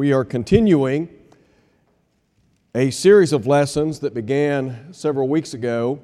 We 0.00 0.14
are 0.14 0.24
continuing 0.24 1.10
a 2.74 2.90
series 2.90 3.34
of 3.34 3.46
lessons 3.46 4.00
that 4.00 4.14
began 4.14 4.94
several 4.94 5.28
weeks 5.28 5.52
ago. 5.52 6.02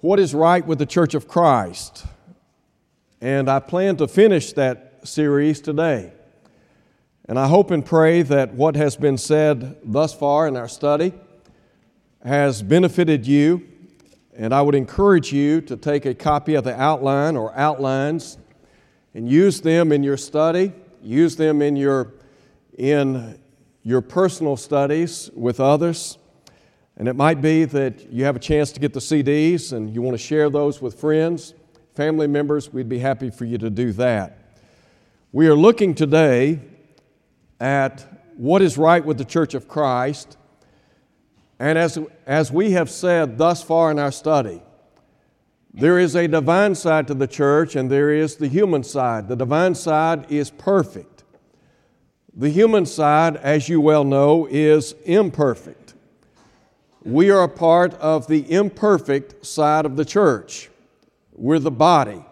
What 0.00 0.18
is 0.18 0.34
right 0.34 0.66
with 0.66 0.78
the 0.78 0.86
Church 0.86 1.12
of 1.12 1.28
Christ? 1.28 2.06
And 3.20 3.50
I 3.50 3.58
plan 3.58 3.98
to 3.98 4.08
finish 4.08 4.54
that 4.54 5.06
series 5.06 5.60
today. 5.60 6.14
And 7.28 7.38
I 7.38 7.48
hope 7.48 7.70
and 7.70 7.84
pray 7.84 8.22
that 8.22 8.54
what 8.54 8.76
has 8.76 8.96
been 8.96 9.18
said 9.18 9.76
thus 9.84 10.14
far 10.14 10.48
in 10.48 10.56
our 10.56 10.66
study 10.66 11.12
has 12.24 12.62
benefited 12.62 13.26
you. 13.26 13.68
And 14.34 14.54
I 14.54 14.62
would 14.62 14.74
encourage 14.74 15.34
you 15.34 15.60
to 15.60 15.76
take 15.76 16.06
a 16.06 16.14
copy 16.14 16.54
of 16.54 16.64
the 16.64 16.80
outline 16.80 17.36
or 17.36 17.54
outlines 17.56 18.38
and 19.12 19.28
use 19.28 19.60
them 19.60 19.92
in 19.92 20.02
your 20.02 20.16
study, 20.16 20.72
use 21.02 21.36
them 21.36 21.60
in 21.60 21.76
your, 21.76 22.14
in 22.76 23.38
your 23.82 24.00
personal 24.00 24.56
studies 24.56 25.30
with 25.34 25.60
others. 25.60 26.18
And 26.96 27.08
it 27.08 27.16
might 27.16 27.40
be 27.40 27.64
that 27.64 28.12
you 28.12 28.24
have 28.24 28.36
a 28.36 28.40
chance 28.40 28.70
to 28.72 28.80
get 28.80 28.92
the 28.92 29.00
CDs 29.00 29.72
and 29.72 29.92
you 29.94 30.02
want 30.02 30.14
to 30.14 30.22
share 30.22 30.50
those 30.50 30.80
with 30.80 31.00
friends, 31.00 31.54
family 31.94 32.26
members. 32.26 32.72
We'd 32.72 32.88
be 32.88 32.98
happy 32.98 33.30
for 33.30 33.44
you 33.44 33.58
to 33.58 33.70
do 33.70 33.92
that. 33.92 34.38
We 35.32 35.48
are 35.48 35.54
looking 35.54 35.94
today 35.94 36.60
at 37.58 38.06
what 38.36 38.60
is 38.60 38.76
right 38.76 39.04
with 39.04 39.18
the 39.18 39.24
Church 39.24 39.54
of 39.54 39.68
Christ. 39.68 40.36
And 41.58 41.78
as, 41.78 41.98
as 42.26 42.52
we 42.52 42.72
have 42.72 42.90
said 42.90 43.38
thus 43.38 43.62
far 43.62 43.90
in 43.90 43.98
our 43.98 44.12
study, 44.12 44.62
there 45.72 45.98
is 45.98 46.14
a 46.14 46.28
divine 46.28 46.74
side 46.74 47.06
to 47.06 47.14
the 47.14 47.26
church 47.26 47.76
and 47.76 47.90
there 47.90 48.10
is 48.10 48.36
the 48.36 48.48
human 48.48 48.82
side. 48.82 49.28
The 49.28 49.36
divine 49.36 49.74
side 49.74 50.30
is 50.30 50.50
perfect. 50.50 51.11
The 52.34 52.48
human 52.48 52.86
side, 52.86 53.36
as 53.36 53.68
you 53.68 53.80
well 53.80 54.04
know, 54.04 54.46
is 54.50 54.94
imperfect. 55.04 55.92
We 57.04 57.30
are 57.30 57.42
a 57.42 57.48
part 57.48 57.92
of 57.94 58.26
the 58.26 58.50
imperfect 58.50 59.44
side 59.44 59.84
of 59.84 59.96
the 59.96 60.04
church. 60.04 60.70
We're 61.32 61.58
the 61.58 61.70
body. 61.70 62.24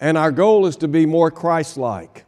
And 0.00 0.16
our 0.16 0.32
goal 0.32 0.66
is 0.66 0.76
to 0.76 0.88
be 0.88 1.04
more 1.04 1.30
Christ 1.30 1.76
like. 1.76 2.24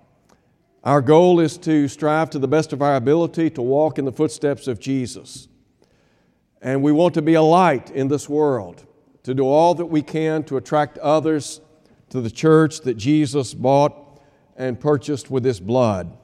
Our 0.85 1.01
goal 1.01 1.41
is 1.41 1.57
to 1.59 1.89
strive 1.89 2.31
to 2.31 2.39
the 2.39 2.49
best 2.49 2.73
of 2.73 2.83
our 2.83 2.97
ability 2.97 3.51
to 3.51 3.63
walk 3.63 3.99
in 3.99 4.05
the 4.05 4.13
footsteps 4.13 4.69
of 4.69 4.79
Jesus. 4.79 5.49
And 6.61 6.83
we 6.83 6.93
want 6.93 7.15
to 7.15 7.23
be 7.23 7.35
a 7.35 7.43
light 7.43 7.91
in 7.91 8.09
this 8.09 8.29
world 8.29 8.85
to 9.23 9.35
do 9.35 9.47
all 9.47 9.75
that 9.75 9.87
we 9.87 10.03
can 10.03 10.45
to 10.45 10.57
attract 10.57 10.99
others 10.99 11.61
to 12.11 12.21
the 12.21 12.31
church 12.31 12.81
that 12.81 12.95
Jesus 12.95 13.55
bought 13.55 14.21
and 14.57 14.79
purchased 14.79 15.31
with 15.31 15.45
His 15.45 15.61
blood. 15.61 16.17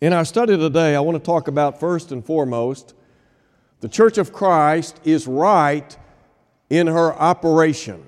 In 0.00 0.14
our 0.14 0.24
study 0.24 0.56
today, 0.56 0.96
I 0.96 1.00
want 1.00 1.16
to 1.16 1.22
talk 1.22 1.46
about 1.46 1.78
first 1.78 2.10
and 2.10 2.24
foremost 2.24 2.94
the 3.80 3.88
Church 3.88 4.16
of 4.16 4.32
Christ 4.32 4.98
is 5.04 5.26
right 5.26 5.94
in 6.70 6.86
her 6.86 7.12
operation. 7.12 8.06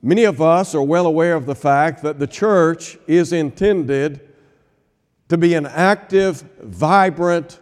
Many 0.00 0.22
of 0.22 0.40
us 0.40 0.72
are 0.76 0.82
well 0.82 1.06
aware 1.06 1.34
of 1.34 1.46
the 1.46 1.54
fact 1.56 2.04
that 2.04 2.20
the 2.20 2.28
church 2.28 2.96
is 3.08 3.32
intended 3.32 4.20
to 5.28 5.36
be 5.36 5.54
an 5.54 5.66
active, 5.66 6.44
vibrant 6.62 7.58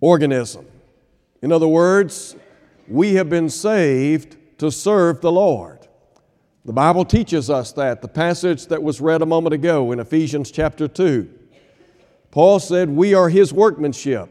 organism. 0.00 0.66
In 1.40 1.50
other 1.50 1.68
words, 1.68 2.36
we 2.86 3.14
have 3.14 3.30
been 3.30 3.48
saved 3.48 4.36
to 4.58 4.70
serve 4.70 5.22
the 5.22 5.32
Lord. 5.32 5.79
The 6.64 6.72
Bible 6.72 7.04
teaches 7.04 7.48
us 7.48 7.72
that. 7.72 8.02
The 8.02 8.08
passage 8.08 8.66
that 8.66 8.82
was 8.82 9.00
read 9.00 9.22
a 9.22 9.26
moment 9.26 9.54
ago 9.54 9.92
in 9.92 10.00
Ephesians 10.00 10.50
chapter 10.50 10.86
2. 10.86 11.28
Paul 12.30 12.58
said, 12.60 12.90
We 12.90 13.14
are 13.14 13.28
his 13.28 13.52
workmanship. 13.52 14.28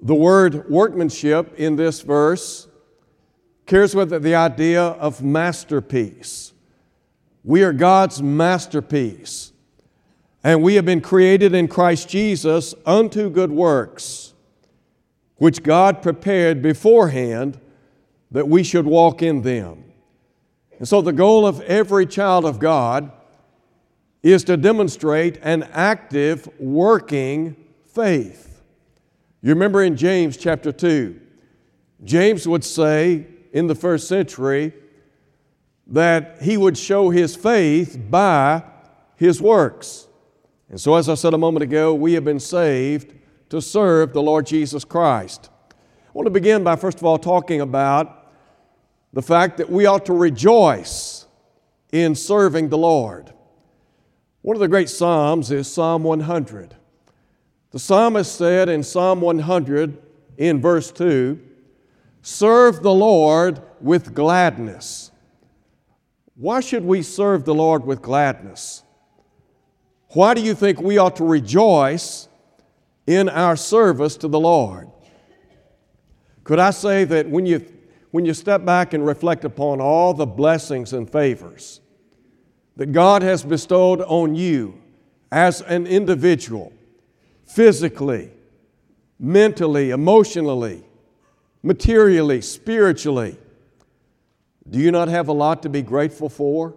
The 0.00 0.14
word 0.14 0.68
workmanship 0.68 1.54
in 1.58 1.76
this 1.76 2.00
verse 2.00 2.66
carries 3.66 3.94
with 3.94 4.12
it 4.12 4.22
the 4.22 4.34
idea 4.34 4.82
of 4.82 5.22
masterpiece. 5.22 6.52
We 7.44 7.62
are 7.62 7.72
God's 7.72 8.20
masterpiece, 8.20 9.52
and 10.42 10.62
we 10.62 10.74
have 10.74 10.84
been 10.84 11.00
created 11.00 11.54
in 11.54 11.68
Christ 11.68 12.08
Jesus 12.08 12.74
unto 12.84 13.30
good 13.30 13.52
works 13.52 14.32
which 15.42 15.64
God 15.64 16.02
prepared 16.02 16.62
beforehand 16.62 17.58
that 18.30 18.46
we 18.46 18.62
should 18.62 18.86
walk 18.86 19.22
in 19.22 19.42
them. 19.42 19.91
And 20.82 20.88
so, 20.88 21.00
the 21.00 21.12
goal 21.12 21.46
of 21.46 21.60
every 21.60 22.06
child 22.06 22.44
of 22.44 22.58
God 22.58 23.12
is 24.20 24.42
to 24.42 24.56
demonstrate 24.56 25.38
an 25.40 25.62
active, 25.72 26.48
working 26.58 27.54
faith. 27.86 28.64
You 29.42 29.50
remember 29.50 29.84
in 29.84 29.96
James 29.96 30.36
chapter 30.36 30.72
2, 30.72 31.20
James 32.02 32.48
would 32.48 32.64
say 32.64 33.28
in 33.52 33.68
the 33.68 33.76
first 33.76 34.08
century 34.08 34.72
that 35.86 36.42
he 36.42 36.56
would 36.56 36.76
show 36.76 37.10
his 37.10 37.36
faith 37.36 37.96
by 38.10 38.64
his 39.14 39.40
works. 39.40 40.08
And 40.68 40.80
so, 40.80 40.96
as 40.96 41.08
I 41.08 41.14
said 41.14 41.32
a 41.32 41.38
moment 41.38 41.62
ago, 41.62 41.94
we 41.94 42.14
have 42.14 42.24
been 42.24 42.40
saved 42.40 43.14
to 43.50 43.62
serve 43.62 44.12
the 44.12 44.22
Lord 44.22 44.46
Jesus 44.46 44.84
Christ. 44.84 45.48
I 45.70 46.10
want 46.12 46.26
to 46.26 46.30
begin 46.30 46.64
by, 46.64 46.74
first 46.74 46.98
of 46.98 47.04
all, 47.04 47.18
talking 47.18 47.60
about 47.60 48.21
the 49.12 49.22
fact 49.22 49.58
that 49.58 49.70
we 49.70 49.86
ought 49.86 50.06
to 50.06 50.12
rejoice 50.12 51.26
in 51.92 52.14
serving 52.14 52.68
the 52.68 52.78
Lord. 52.78 53.32
One 54.40 54.56
of 54.56 54.60
the 54.60 54.68
great 54.68 54.88
Psalms 54.88 55.50
is 55.50 55.70
Psalm 55.70 56.02
100. 56.02 56.74
The 57.70 57.78
psalmist 57.78 58.34
said 58.34 58.68
in 58.68 58.82
Psalm 58.82 59.20
100, 59.20 59.98
in 60.38 60.60
verse 60.60 60.90
2, 60.90 61.40
Serve 62.22 62.82
the 62.82 62.92
Lord 62.92 63.62
with 63.80 64.14
gladness. 64.14 65.10
Why 66.34 66.60
should 66.60 66.84
we 66.84 67.02
serve 67.02 67.44
the 67.44 67.54
Lord 67.54 67.84
with 67.84 68.00
gladness? 68.00 68.82
Why 70.08 70.34
do 70.34 70.40
you 70.40 70.54
think 70.54 70.80
we 70.80 70.98
ought 70.98 71.16
to 71.16 71.24
rejoice 71.24 72.28
in 73.06 73.28
our 73.28 73.56
service 73.56 74.16
to 74.18 74.28
the 74.28 74.38
Lord. 74.38 74.88
Could 76.44 76.58
I 76.58 76.70
say 76.70 77.04
that 77.04 77.28
when 77.28 77.46
you, 77.46 77.64
when 78.12 78.26
you 78.26 78.34
step 78.34 78.64
back 78.64 78.92
and 78.94 79.04
reflect 79.04 79.44
upon 79.44 79.80
all 79.80 80.14
the 80.14 80.26
blessings 80.26 80.92
and 80.92 81.10
favors 81.10 81.80
that 82.76 82.92
God 82.92 83.22
has 83.22 83.42
bestowed 83.42 84.00
on 84.02 84.34
you 84.34 84.80
as 85.30 85.62
an 85.62 85.86
individual, 85.86 86.72
physically, 87.46 88.30
mentally, 89.18 89.90
emotionally, 89.90 90.84
materially, 91.62 92.42
spiritually, 92.42 93.38
do 94.68 94.78
you 94.78 94.90
not 94.90 95.08
have 95.08 95.28
a 95.28 95.32
lot 95.32 95.62
to 95.62 95.70
be 95.70 95.80
grateful 95.82 96.28
for? 96.28 96.74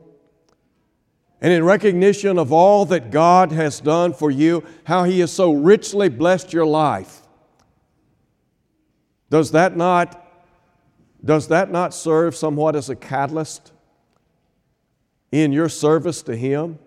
And 1.42 1.52
in 1.52 1.66
recognition 1.66 2.40
of 2.40 2.54
all 2.54 2.86
that 2.86 3.12
God 3.12 3.52
has 3.52 3.82
done 3.82 4.14
for 4.14 4.32
you, 4.32 4.64
how 4.86 5.04
He 5.04 5.20
has 5.20 5.34
so 5.34 5.52
richly 5.52 6.08
blessed 6.08 6.54
your 6.54 6.66
life, 6.66 7.22
does 9.30 9.52
that 9.52 9.76
not, 9.76 10.25
does 11.26 11.48
that 11.48 11.72
not 11.72 11.94
serve 11.94 12.36
somewhat 12.36 12.76
as 12.76 12.90
a 12.90 12.96
catalyst 12.96 13.72
in 15.32 15.52
your 15.52 15.68
service 15.68 16.22
to 16.24 16.36
Him? 16.36 16.80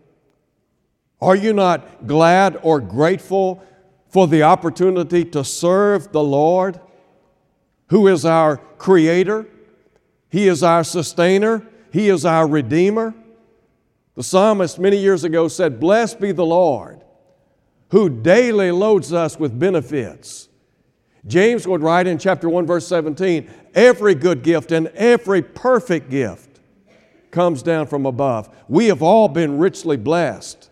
Are 1.20 1.36
you 1.36 1.52
not 1.52 2.06
glad 2.06 2.58
or 2.62 2.80
grateful 2.80 3.62
for 4.08 4.26
the 4.26 4.44
opportunity 4.44 5.24
to 5.24 5.44
serve 5.44 6.12
the 6.12 6.22
Lord, 6.22 6.80
who 7.88 8.06
is 8.06 8.24
our 8.24 8.56
Creator? 8.78 9.46
He 10.30 10.46
is 10.46 10.62
our 10.62 10.84
sustainer, 10.84 11.66
He 11.92 12.08
is 12.08 12.24
our 12.24 12.46
Redeemer. 12.46 13.14
The 14.14 14.22
psalmist 14.22 14.78
many 14.78 14.96
years 14.98 15.24
ago 15.24 15.48
said, 15.48 15.80
Blessed 15.80 16.20
be 16.20 16.32
the 16.32 16.46
Lord 16.46 17.02
who 17.90 18.08
daily 18.08 18.70
loads 18.70 19.12
us 19.12 19.38
with 19.38 19.58
benefits. 19.58 20.47
James 21.26 21.66
would 21.66 21.82
write 21.82 22.06
in 22.06 22.18
chapter 22.18 22.48
1, 22.48 22.66
verse 22.66 22.86
17, 22.86 23.50
Every 23.74 24.14
good 24.14 24.42
gift 24.42 24.72
and 24.72 24.88
every 24.88 25.42
perfect 25.42 26.10
gift 26.10 26.60
comes 27.30 27.62
down 27.62 27.86
from 27.86 28.06
above. 28.06 28.54
We 28.68 28.86
have 28.86 29.02
all 29.02 29.28
been 29.28 29.58
richly 29.58 29.96
blessed. 29.96 30.70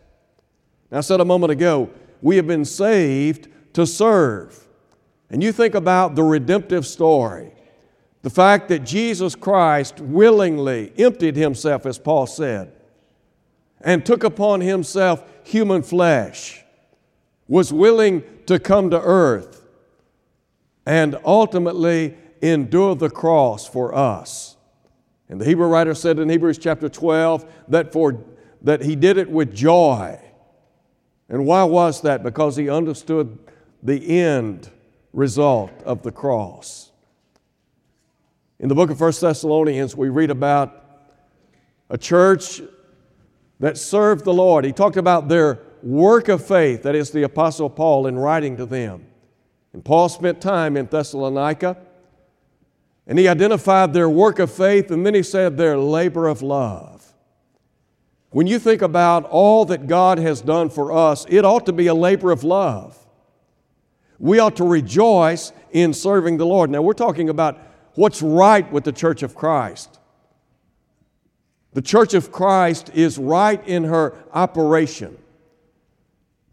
Now, 0.90 0.98
I 0.98 1.00
said 1.00 1.20
a 1.20 1.24
moment 1.24 1.52
ago, 1.52 1.90
we 2.22 2.36
have 2.36 2.46
been 2.46 2.64
saved 2.64 3.48
to 3.74 3.86
serve. 3.86 4.66
And 5.30 5.42
you 5.42 5.52
think 5.52 5.74
about 5.74 6.14
the 6.14 6.22
redemptive 6.22 6.86
story. 6.86 7.52
The 8.22 8.30
fact 8.30 8.68
that 8.68 8.80
Jesus 8.80 9.34
Christ 9.34 10.00
willingly 10.00 10.92
emptied 10.98 11.36
himself, 11.36 11.86
as 11.86 11.98
Paul 11.98 12.26
said, 12.26 12.72
and 13.80 14.04
took 14.04 14.24
upon 14.24 14.60
himself 14.60 15.22
human 15.44 15.82
flesh, 15.82 16.64
was 17.46 17.72
willing 17.72 18.24
to 18.46 18.58
come 18.58 18.90
to 18.90 19.00
earth, 19.00 19.65
and 20.86 21.18
ultimately 21.24 22.16
endure 22.40 22.94
the 22.94 23.10
cross 23.10 23.66
for 23.66 23.94
us. 23.94 24.56
And 25.28 25.40
the 25.40 25.44
Hebrew 25.44 25.66
writer 25.66 25.94
said 25.94 26.20
in 26.20 26.28
Hebrews 26.28 26.58
chapter 26.58 26.88
12 26.88 27.44
that, 27.68 27.92
for, 27.92 28.24
that 28.62 28.82
he 28.82 28.94
did 28.94 29.18
it 29.18 29.28
with 29.28 29.54
joy 29.54 30.20
And 31.28 31.44
why 31.44 31.64
was 31.64 32.02
that? 32.02 32.22
Because 32.22 32.56
he 32.56 32.70
understood 32.70 33.36
the 33.82 34.20
end 34.20 34.70
result 35.12 35.72
of 35.84 36.02
the 36.02 36.12
cross. 36.12 36.92
In 38.60 38.68
the 38.68 38.74
book 38.74 38.90
of 38.90 39.00
1 39.00 39.12
Thessalonians, 39.20 39.96
we 39.96 40.08
read 40.08 40.30
about 40.30 40.84
a 41.90 41.98
church 41.98 42.62
that 43.58 43.76
served 43.76 44.24
the 44.24 44.32
Lord. 44.32 44.64
He 44.64 44.72
talked 44.72 44.96
about 44.96 45.28
their 45.28 45.60
work 45.82 46.28
of 46.28 46.46
faith, 46.46 46.84
that 46.84 46.94
is, 46.94 47.10
the 47.10 47.24
Apostle 47.24 47.70
Paul, 47.70 48.06
in 48.06 48.16
writing 48.16 48.56
to 48.58 48.66
them. 48.66 49.06
And 49.76 49.84
Paul 49.84 50.08
spent 50.08 50.40
time 50.40 50.74
in 50.74 50.86
Thessalonica, 50.86 51.76
and 53.06 53.18
he 53.18 53.28
identified 53.28 53.92
their 53.92 54.08
work 54.08 54.38
of 54.38 54.50
faith, 54.50 54.90
and 54.90 55.04
then 55.04 55.12
he 55.12 55.22
said 55.22 55.58
their 55.58 55.76
labor 55.76 56.28
of 56.28 56.40
love. 56.40 57.12
When 58.30 58.46
you 58.46 58.58
think 58.58 58.80
about 58.80 59.24
all 59.24 59.66
that 59.66 59.86
God 59.86 60.16
has 60.16 60.40
done 60.40 60.70
for 60.70 60.92
us, 60.92 61.26
it 61.28 61.44
ought 61.44 61.66
to 61.66 61.74
be 61.74 61.88
a 61.88 61.94
labor 61.94 62.30
of 62.30 62.42
love. 62.42 62.96
We 64.18 64.38
ought 64.38 64.56
to 64.56 64.64
rejoice 64.64 65.52
in 65.72 65.92
serving 65.92 66.38
the 66.38 66.46
Lord. 66.46 66.70
Now, 66.70 66.80
we're 66.80 66.94
talking 66.94 67.28
about 67.28 67.58
what's 67.96 68.22
right 68.22 68.72
with 68.72 68.84
the 68.84 68.92
church 68.92 69.22
of 69.22 69.34
Christ. 69.34 70.00
The 71.74 71.82
church 71.82 72.14
of 72.14 72.32
Christ 72.32 72.92
is 72.94 73.18
right 73.18 73.62
in 73.68 73.84
her 73.84 74.16
operation 74.32 75.18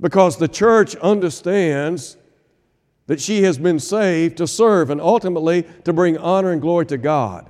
because 0.02 0.36
the 0.36 0.50
church 0.50 0.98
understands 0.98 2.18
that 3.08 3.20
she 3.20 3.44
has 3.44 3.58
been 3.58 3.80
saved 3.80 4.38
to 4.38 4.48
serve 4.48 4.90
and 4.90 5.02
ultimately 5.02 5.64
to 5.84 5.94
bring 5.94 6.18
honor 6.18 6.52
and 6.52 6.62
glory 6.62 6.86
to 6.86 6.98
God. 6.98 7.50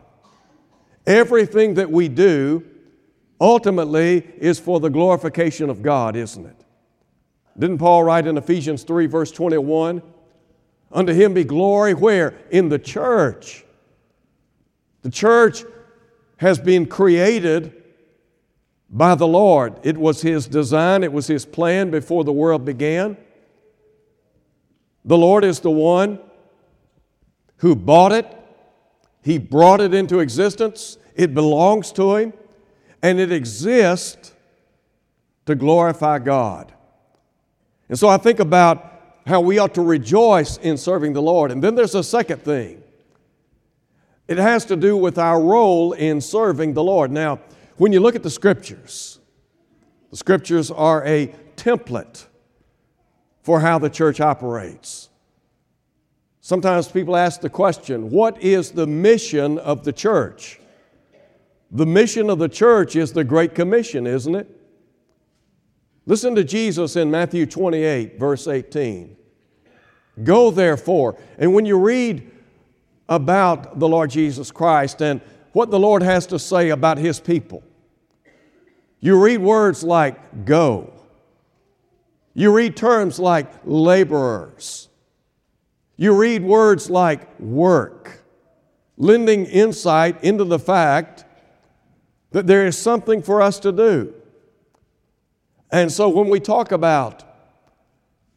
Everything 1.06 1.76
that 1.76 1.92
we 1.92 2.08
do 2.08 2.64
ultimately 3.40 4.26
is 4.38 4.60
for 4.60 4.80
the 4.80 4.90
glorification 4.90 5.70
of 5.70 5.82
God, 5.82 6.16
isn't 6.16 6.46
it? 6.46 6.64
Didn't 7.58 7.78
Paul 7.78 8.04
write 8.04 8.26
in 8.26 8.38
Ephesians 8.38 8.84
3, 8.84 9.06
verse 9.06 9.32
21? 9.32 10.02
Unto 10.92 11.14
him 11.14 11.34
be 11.34 11.44
glory 11.44 11.94
where? 11.94 12.36
In 12.52 12.70
the 12.70 12.80
church. 12.80 13.64
The 15.02 15.10
church 15.10 15.64
has 16.38 16.60
been 16.60 16.86
created 16.86 17.84
by 18.90 19.16
the 19.16 19.28
Lord. 19.28 19.80
It 19.84 19.98
was 19.98 20.22
His 20.22 20.48
design, 20.48 21.04
it 21.04 21.12
was 21.12 21.28
His 21.28 21.46
plan 21.46 21.92
before 21.92 22.24
the 22.24 22.32
world 22.32 22.64
began. 22.64 23.18
The 25.06 25.18
Lord 25.18 25.44
is 25.44 25.60
the 25.60 25.72
one 25.72 26.20
who 27.58 27.76
bought 27.76 28.12
it, 28.12 28.28
He 29.22 29.38
brought 29.38 29.82
it 29.82 29.94
into 29.94 30.20
existence, 30.20 30.98
it 31.16 31.34
belongs 31.34 31.92
to 31.94 32.16
Him, 32.16 32.34
and 33.02 33.20
it 33.20 33.32
exists 33.32 34.34
to 35.46 35.56
glorify 35.56 36.20
God. 36.20 36.74
And 37.90 38.00
so 38.00 38.08
I 38.08 38.18
think 38.18 38.40
about 38.40 39.20
how 39.28 39.42
we 39.42 39.60
ought 39.60 39.74
to 39.76 39.82
rejoice 39.82 40.58
in 40.58 40.78
serving 40.78 41.14
the 41.14 41.22
Lord. 41.22 41.52
And 41.52 41.64
then 41.64 41.76
there's 41.76 41.96
a 41.96 42.04
second 42.04 42.42
thing 42.42 42.82
it 44.28 44.38
has 44.38 44.66
to 44.66 44.76
do 44.76 44.96
with 44.96 45.18
our 45.18 45.40
role 45.40 45.94
in 45.94 46.22
serving 46.22 46.74
the 46.74 46.84
Lord. 46.84 47.12
Now, 47.12 47.40
when 47.78 47.92
you 47.92 48.00
look 48.00 48.16
at 48.16 48.24
the 48.24 48.30
scriptures, 48.30 49.20
the 50.12 50.18
scriptures 50.18 50.72
are 50.72 51.06
a 51.06 51.28
template 51.58 52.26
for 53.44 53.60
how 53.60 53.78
the 53.78 53.90
church 53.90 54.20
operates. 54.20 55.10
Sometimes 56.42 56.88
people 56.90 57.16
ask 57.16 57.42
the 57.42 57.50
question 57.50 58.10
what 58.10 58.42
is 58.42 58.72
the 58.72 58.88
mission 58.88 59.60
of 59.60 59.84
the 59.84 59.94
church? 59.94 60.60
The 61.72 61.86
mission 61.86 62.30
of 62.30 62.40
the 62.40 62.50
church 62.50 62.96
is 62.96 63.14
the 63.14 63.24
Great 63.24 63.56
Commission, 63.56 64.06
isn't 64.08 64.36
it? 64.36 64.50
Listen 66.06 66.36
to 66.36 66.44
Jesus 66.44 66.96
in 66.96 67.10
Matthew 67.10 67.46
28, 67.46 68.20
verse 68.20 68.48
18. 68.48 69.16
Go 70.24 70.52
therefore. 70.52 71.18
And 71.38 71.54
when 71.54 71.66
you 71.66 71.80
read 71.80 72.30
about 73.10 73.80
the 73.80 73.88
Lord 73.88 74.10
Jesus 74.10 74.52
Christ 74.52 75.02
and 75.02 75.22
what 75.52 75.72
the 75.72 75.80
Lord 75.80 76.02
has 76.04 76.26
to 76.28 76.40
say 76.40 76.70
about 76.70 76.98
His 76.98 77.20
people. 77.20 77.64
You 79.00 79.22
read 79.22 79.40
words 79.40 79.84
like 79.84 80.46
go. 80.46 80.93
You 82.34 82.52
read 82.52 82.76
terms 82.76 83.20
like 83.20 83.52
laborers. 83.64 84.90
You 85.96 86.16
read 86.16 86.44
words 86.44 86.90
like 86.90 87.40
work, 87.40 88.24
lending 88.98 89.46
insight 89.46 90.24
into 90.24 90.44
the 90.44 90.60
fact 90.60 91.26
that 92.32 92.48
there 92.48 92.66
is 92.66 92.78
something 92.78 93.22
for 93.22 93.42
us 93.42 93.60
to 93.60 93.72
do. 93.72 94.14
And 95.72 95.92
so 95.92 96.10
when 96.10 96.30
we 96.30 96.40
talk 96.40 96.72
about 96.72 97.24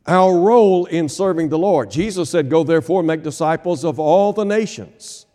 our 0.06 0.38
role 0.38 0.86
in 0.86 1.08
serving 1.08 1.48
the 1.48 1.58
Lord. 1.58 1.90
Jesus 1.90 2.30
said, 2.30 2.48
Go 2.48 2.62
therefore, 2.62 3.02
make 3.02 3.22
disciples 3.22 3.84
of 3.84 3.98
all 3.98 4.32
the 4.32 4.44
nations, 4.44 5.26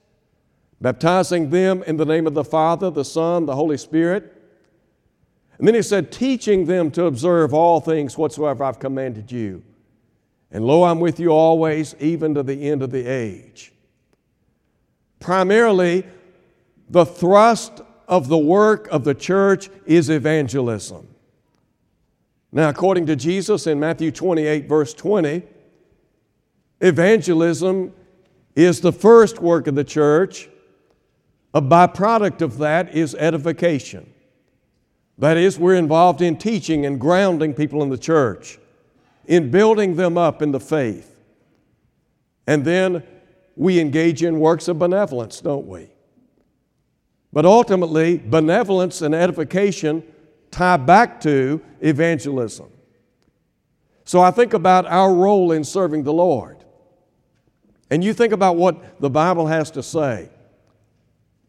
baptizing 0.79 1.49
them 1.49 1.83
in 1.83 1.97
the 1.97 2.05
name 2.05 2.25
of 2.25 2.33
the 2.33 2.43
Father, 2.43 2.89
the 2.89 3.05
Son, 3.05 3.45
the 3.45 3.55
Holy 3.55 3.77
Spirit. 3.77 4.37
And 5.61 5.67
then 5.67 5.75
he 5.75 5.83
said, 5.83 6.11
teaching 6.11 6.65
them 6.65 6.89
to 6.89 7.05
observe 7.05 7.53
all 7.53 7.81
things 7.81 8.17
whatsoever 8.17 8.63
I've 8.63 8.79
commanded 8.79 9.31
you. 9.31 9.61
And 10.49 10.65
lo, 10.65 10.85
I'm 10.85 10.99
with 10.99 11.19
you 11.19 11.29
always, 11.29 11.93
even 11.99 12.33
to 12.33 12.41
the 12.41 12.67
end 12.67 12.81
of 12.81 12.89
the 12.89 13.05
age. 13.05 13.71
Primarily, 15.19 16.03
the 16.89 17.05
thrust 17.05 17.79
of 18.07 18.27
the 18.27 18.39
work 18.39 18.87
of 18.87 19.03
the 19.03 19.13
church 19.13 19.69
is 19.85 20.09
evangelism. 20.09 21.07
Now, 22.51 22.69
according 22.69 23.05
to 23.05 23.15
Jesus 23.15 23.67
in 23.67 23.79
Matthew 23.79 24.09
28, 24.09 24.67
verse 24.67 24.95
20, 24.95 25.43
evangelism 26.79 27.93
is 28.55 28.81
the 28.81 28.91
first 28.91 29.37
work 29.37 29.67
of 29.67 29.75
the 29.75 29.83
church. 29.83 30.49
A 31.53 31.61
byproduct 31.61 32.41
of 32.41 32.57
that 32.57 32.95
is 32.95 33.13
edification. 33.13 34.11
That 35.21 35.38
is, 35.38 35.59
we're 35.59 35.75
involved 35.75 36.23
in 36.23 36.35
teaching 36.35 36.83
and 36.88 37.00
grounding 37.00 37.53
people 37.53 37.83
in 37.83 37.89
the 37.89 37.97
church, 37.97 38.57
in 39.27 39.51
building 39.51 39.95
them 39.95 40.18
up 40.18 40.41
in 40.41 40.51
the 40.51 40.59
faith. 40.59 41.15
And 42.47 42.65
then 42.65 43.03
we 43.56 43.79
engage 43.79 44.23
in 44.23 44.39
works 44.39 44.68
of 44.68 44.79
benevolence, 44.79 45.39
don't 45.39 45.68
we? 45.68 45.89
But 47.31 47.45
ultimately, 47.45 48.18
benevolence 48.18 49.03
and 49.03 49.13
edification 49.13 50.01
tie 50.50 50.77
back 50.77 51.21
to 51.21 51.62
evangelism. 51.81 52.71
So 54.06 54.21
I 54.21 54.31
think 54.31 54.56
about 54.56 54.88
our 54.88 55.13
role 55.13 55.51
in 55.51 55.63
serving 55.63 56.01
the 56.01 56.13
Lord. 56.13 56.65
And 57.91 58.03
you 58.03 58.15
think 58.15 58.34
about 58.34 58.55
what 58.55 59.00
the 59.00 59.12
Bible 59.12 59.45
has 59.45 59.69
to 59.72 59.84
say. 59.84 60.29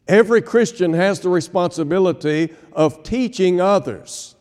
Every 0.09 0.42
Christian 0.42 0.92
has 0.94 1.21
the 1.21 1.28
responsibility 1.28 2.52
of 2.73 3.02
teaching 3.02 3.61
others. 3.61 4.35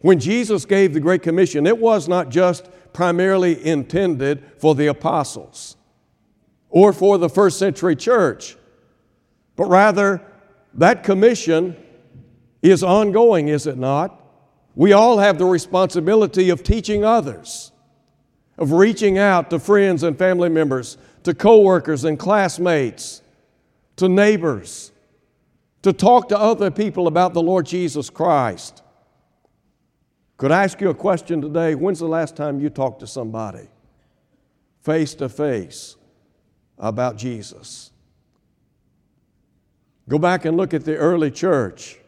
When 0.00 0.18
Jesus 0.18 0.64
gave 0.64 0.92
the 0.92 1.00
Great 1.00 1.22
Commission, 1.22 1.66
it 1.66 1.78
was 1.78 2.08
not 2.08 2.28
just 2.28 2.68
primarily 2.92 3.64
intended 3.64 4.44
for 4.58 4.74
the 4.74 4.88
apostles 4.88 5.76
or 6.68 6.92
for 6.92 7.18
the 7.18 7.28
first 7.28 7.58
century 7.58 7.94
church, 7.94 8.56
but 9.56 9.66
rather 9.66 10.20
that 10.74 11.04
commission 11.04 11.76
is 12.62 12.82
ongoing, 12.82 13.48
is 13.48 13.66
it 13.66 13.78
not? 13.78 14.18
We 14.74 14.92
all 14.92 15.18
have 15.18 15.38
the 15.38 15.44
responsibility 15.44 16.50
of 16.50 16.62
teaching 16.62 17.04
others, 17.04 17.72
of 18.58 18.72
reaching 18.72 19.18
out 19.18 19.50
to 19.50 19.58
friends 19.58 20.02
and 20.02 20.18
family 20.18 20.48
members, 20.48 20.96
to 21.24 21.34
coworkers 21.34 22.04
and 22.04 22.18
classmates, 22.18 23.21
to 23.96 24.08
neighbors, 24.08 24.92
to 25.82 25.92
talk 25.92 26.28
to 26.28 26.38
other 26.38 26.70
people 26.70 27.06
about 27.06 27.34
the 27.34 27.42
Lord 27.42 27.66
Jesus 27.66 28.10
Christ. 28.10 28.82
Could 30.36 30.50
I 30.50 30.64
ask 30.64 30.80
you 30.80 30.90
a 30.90 30.94
question 30.94 31.40
today? 31.40 31.74
When's 31.74 32.00
the 32.00 32.06
last 32.06 32.36
time 32.36 32.60
you 32.60 32.70
talked 32.70 33.00
to 33.00 33.06
somebody 33.06 33.68
face 34.80 35.14
to 35.14 35.28
face 35.28 35.96
about 36.78 37.16
Jesus? 37.16 37.92
Go 40.08 40.18
back 40.18 40.44
and 40.44 40.56
look 40.56 40.74
at 40.74 40.84
the 40.84 40.96
early 40.96 41.30
church. 41.30 41.98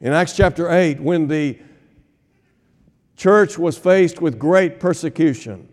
In 0.00 0.12
Acts 0.12 0.36
chapter 0.36 0.70
8, 0.70 1.00
when 1.00 1.28
the 1.28 1.58
church 3.16 3.58
was 3.58 3.78
faced 3.78 4.20
with 4.20 4.38
great 4.38 4.80
persecution, 4.80 5.68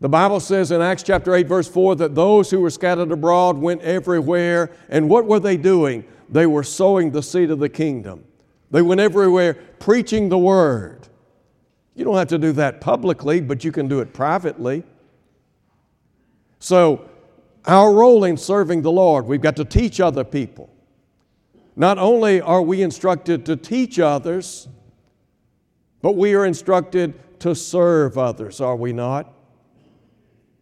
the 0.00 0.08
Bible 0.08 0.40
says 0.40 0.70
in 0.70 0.82
Acts 0.82 1.02
chapter 1.02 1.34
8, 1.34 1.46
verse 1.46 1.68
4, 1.68 1.96
that 1.96 2.14
those 2.14 2.50
who 2.50 2.60
were 2.60 2.70
scattered 2.70 3.10
abroad 3.12 3.58
went 3.58 3.82
everywhere. 3.82 4.70
And 4.88 5.08
what 5.08 5.26
were 5.26 5.40
they 5.40 5.56
doing? 5.56 6.04
They 6.28 6.46
were 6.46 6.62
sowing 6.62 7.12
the 7.12 7.22
seed 7.22 7.50
of 7.50 7.58
the 7.58 7.68
kingdom. 7.68 8.24
They 8.70 8.82
went 8.82 9.00
everywhere 9.00 9.54
preaching 9.78 10.28
the 10.28 10.38
word. 10.38 11.08
You 11.94 12.04
don't 12.04 12.16
have 12.16 12.28
to 12.28 12.38
do 12.38 12.52
that 12.52 12.80
publicly, 12.80 13.40
but 13.40 13.64
you 13.64 13.72
can 13.72 13.88
do 13.88 14.00
it 14.00 14.12
privately. 14.12 14.84
So, 16.58 17.08
our 17.64 17.92
role 17.92 18.24
in 18.24 18.36
serving 18.36 18.82
the 18.82 18.92
Lord, 18.92 19.26
we've 19.26 19.40
got 19.40 19.56
to 19.56 19.64
teach 19.64 19.98
other 20.00 20.24
people. 20.24 20.70
Not 21.74 21.98
only 21.98 22.40
are 22.40 22.62
we 22.62 22.82
instructed 22.82 23.46
to 23.46 23.56
teach 23.56 23.98
others, 23.98 24.68
But 26.06 26.12
we 26.12 26.34
are 26.34 26.46
instructed 26.46 27.14
to 27.40 27.54
serve 27.54 28.16
others, 28.16 28.60
are 28.60 28.76
we 28.76 28.92
not? 28.92 29.32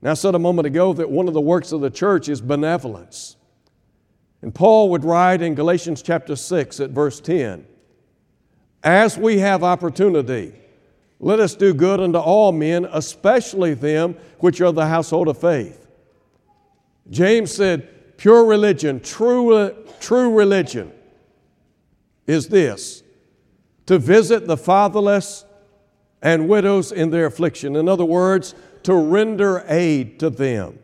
Now, 0.04 0.10
I 0.10 0.14
said 0.14 0.34
a 0.34 0.38
moment 0.38 0.66
ago 0.66 0.92
that 0.92 1.10
one 1.10 1.28
of 1.28 1.34
the 1.34 1.40
works 1.40 1.72
of 1.72 1.80
the 1.80 1.88
church 1.88 2.28
is 2.28 2.42
benevolence. 2.42 3.36
And 4.42 4.54
Paul 4.54 4.90
would 4.90 5.02
write 5.02 5.40
in 5.40 5.54
Galatians 5.54 6.02
chapter 6.02 6.36
6 6.36 6.78
at 6.78 6.90
verse 6.90 7.20
10 7.20 7.66
As 8.82 9.16
we 9.16 9.38
have 9.38 9.64
opportunity, 9.64 10.52
let 11.18 11.40
us 11.40 11.54
do 11.54 11.72
good 11.72 12.00
unto 12.00 12.18
all 12.18 12.52
men, 12.52 12.86
especially 12.92 13.72
them 13.72 14.16
which 14.40 14.60
are 14.60 14.72
the 14.72 14.86
household 14.86 15.26
of 15.26 15.38
faith. 15.38 15.86
James 17.08 17.50
said, 17.50 18.18
Pure 18.18 18.44
religion, 18.44 19.00
true, 19.00 19.74
true 20.00 20.34
religion 20.34 20.92
is 22.26 22.48
this 22.48 23.02
to 23.86 23.98
visit 23.98 24.46
the 24.46 24.58
fatherless 24.58 25.46
and 26.20 26.46
widows 26.46 26.92
in 26.92 27.08
their 27.08 27.24
affliction. 27.24 27.74
In 27.74 27.88
other 27.88 28.04
words, 28.04 28.54
to 28.84 28.94
render 28.94 29.64
aid 29.66 30.20
to 30.20 30.30
them, 30.30 30.78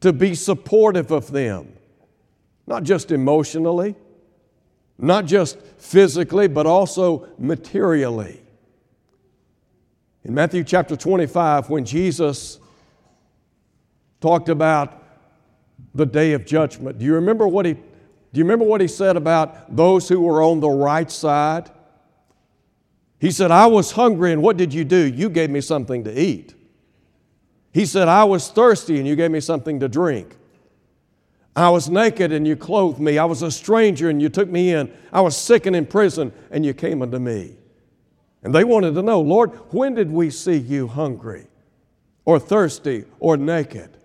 to 0.00 0.12
be 0.12 0.34
supportive 0.34 1.10
of 1.10 1.30
them, 1.30 1.72
not 2.66 2.82
just 2.82 3.10
emotionally, 3.10 3.94
not 4.98 5.24
just 5.24 5.60
physically, 5.78 6.46
but 6.46 6.66
also 6.66 7.26
materially. 7.38 8.40
In 10.24 10.34
Matthew 10.34 10.64
chapter 10.64 10.96
25, 10.96 11.70
when 11.70 11.84
Jesus 11.84 12.58
talked 14.20 14.48
about 14.48 15.02
the 15.94 16.04
day 16.04 16.32
of 16.32 16.44
judgment, 16.44 16.98
do 16.98 17.04
you 17.04 17.14
remember 17.14 17.48
what 17.48 17.64
he, 17.64 17.74
do 17.74 17.82
you 18.34 18.44
remember 18.44 18.64
what 18.64 18.80
he 18.80 18.88
said 18.88 19.16
about 19.16 19.74
those 19.74 20.08
who 20.08 20.20
were 20.20 20.42
on 20.42 20.60
the 20.60 20.68
right 20.68 21.10
side? 21.10 21.70
He 23.20 23.30
said, 23.30 23.50
I 23.50 23.66
was 23.66 23.92
hungry, 23.92 24.32
and 24.32 24.42
what 24.42 24.56
did 24.56 24.72
you 24.72 24.82
do? 24.82 25.06
You 25.06 25.28
gave 25.28 25.50
me 25.50 25.60
something 25.60 26.04
to 26.04 26.20
eat. 26.20 26.54
He 27.70 27.84
said, 27.84 28.08
I 28.08 28.24
was 28.24 28.48
thirsty, 28.48 28.98
and 28.98 29.06
you 29.06 29.14
gave 29.14 29.30
me 29.30 29.40
something 29.40 29.78
to 29.80 29.88
drink. 29.88 30.36
I 31.54 31.68
was 31.68 31.90
naked, 31.90 32.32
and 32.32 32.46
you 32.46 32.56
clothed 32.56 32.98
me. 32.98 33.18
I 33.18 33.26
was 33.26 33.42
a 33.42 33.50
stranger, 33.50 34.08
and 34.08 34.22
you 34.22 34.30
took 34.30 34.48
me 34.48 34.72
in. 34.72 34.90
I 35.12 35.20
was 35.20 35.36
sick 35.36 35.66
and 35.66 35.76
in 35.76 35.84
prison, 35.84 36.32
and 36.50 36.64
you 36.64 36.72
came 36.72 37.02
unto 37.02 37.18
me. 37.18 37.56
And 38.42 38.54
they 38.54 38.64
wanted 38.64 38.94
to 38.94 39.02
know, 39.02 39.20
Lord, 39.20 39.50
when 39.70 39.94
did 39.94 40.10
we 40.10 40.30
see 40.30 40.56
you 40.56 40.88
hungry, 40.88 41.46
or 42.24 42.38
thirsty, 42.38 43.04
or 43.18 43.36
naked, 43.36 43.98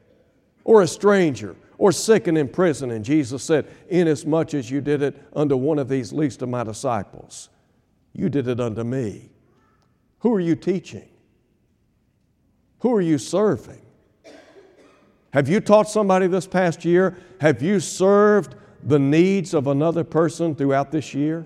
or 0.66 0.82
a 0.82 0.88
stranger, 0.88 1.56
or 1.78 1.94
sick 1.94 2.28
and 2.28 2.38
in 2.38 2.50
prison? 2.50 2.92
And 2.92 3.06
Jesus 3.06 3.44
said, 3.44 3.66
Inasmuch 3.88 4.54
as 4.54 4.70
you 4.70 4.82
did 4.82 5.02
it 5.02 5.16
unto 5.34 5.56
one 5.56 5.80
of 5.80 5.88
these 5.88 6.12
least 6.12 6.42
of 6.42 6.50
my 6.50 6.66
disciples, 6.66 7.48
you 8.16 8.30
did 8.30 8.48
it 8.48 8.60
unto 8.60 8.84
me. 8.84 9.30
Who 10.20 10.34
are 10.34 10.40
you 10.40 10.56
teaching? 10.56 11.10
Who 12.80 12.94
are 12.96 13.02
you 13.02 13.18
serving? 13.18 13.82
Have 15.32 15.50
you 15.50 15.60
taught 15.60 15.90
somebody 15.90 16.28
this 16.28 16.48
past 16.48 16.86
year? 16.86 17.18
Have 17.42 17.62
you 17.62 17.82
served 17.82 18.56
the 18.84 18.98
needs 18.98 19.54
of 19.54 19.68
another 19.68 20.06
person 20.06 20.56
throughout 20.56 20.92
this 20.92 21.14
year? 21.14 21.46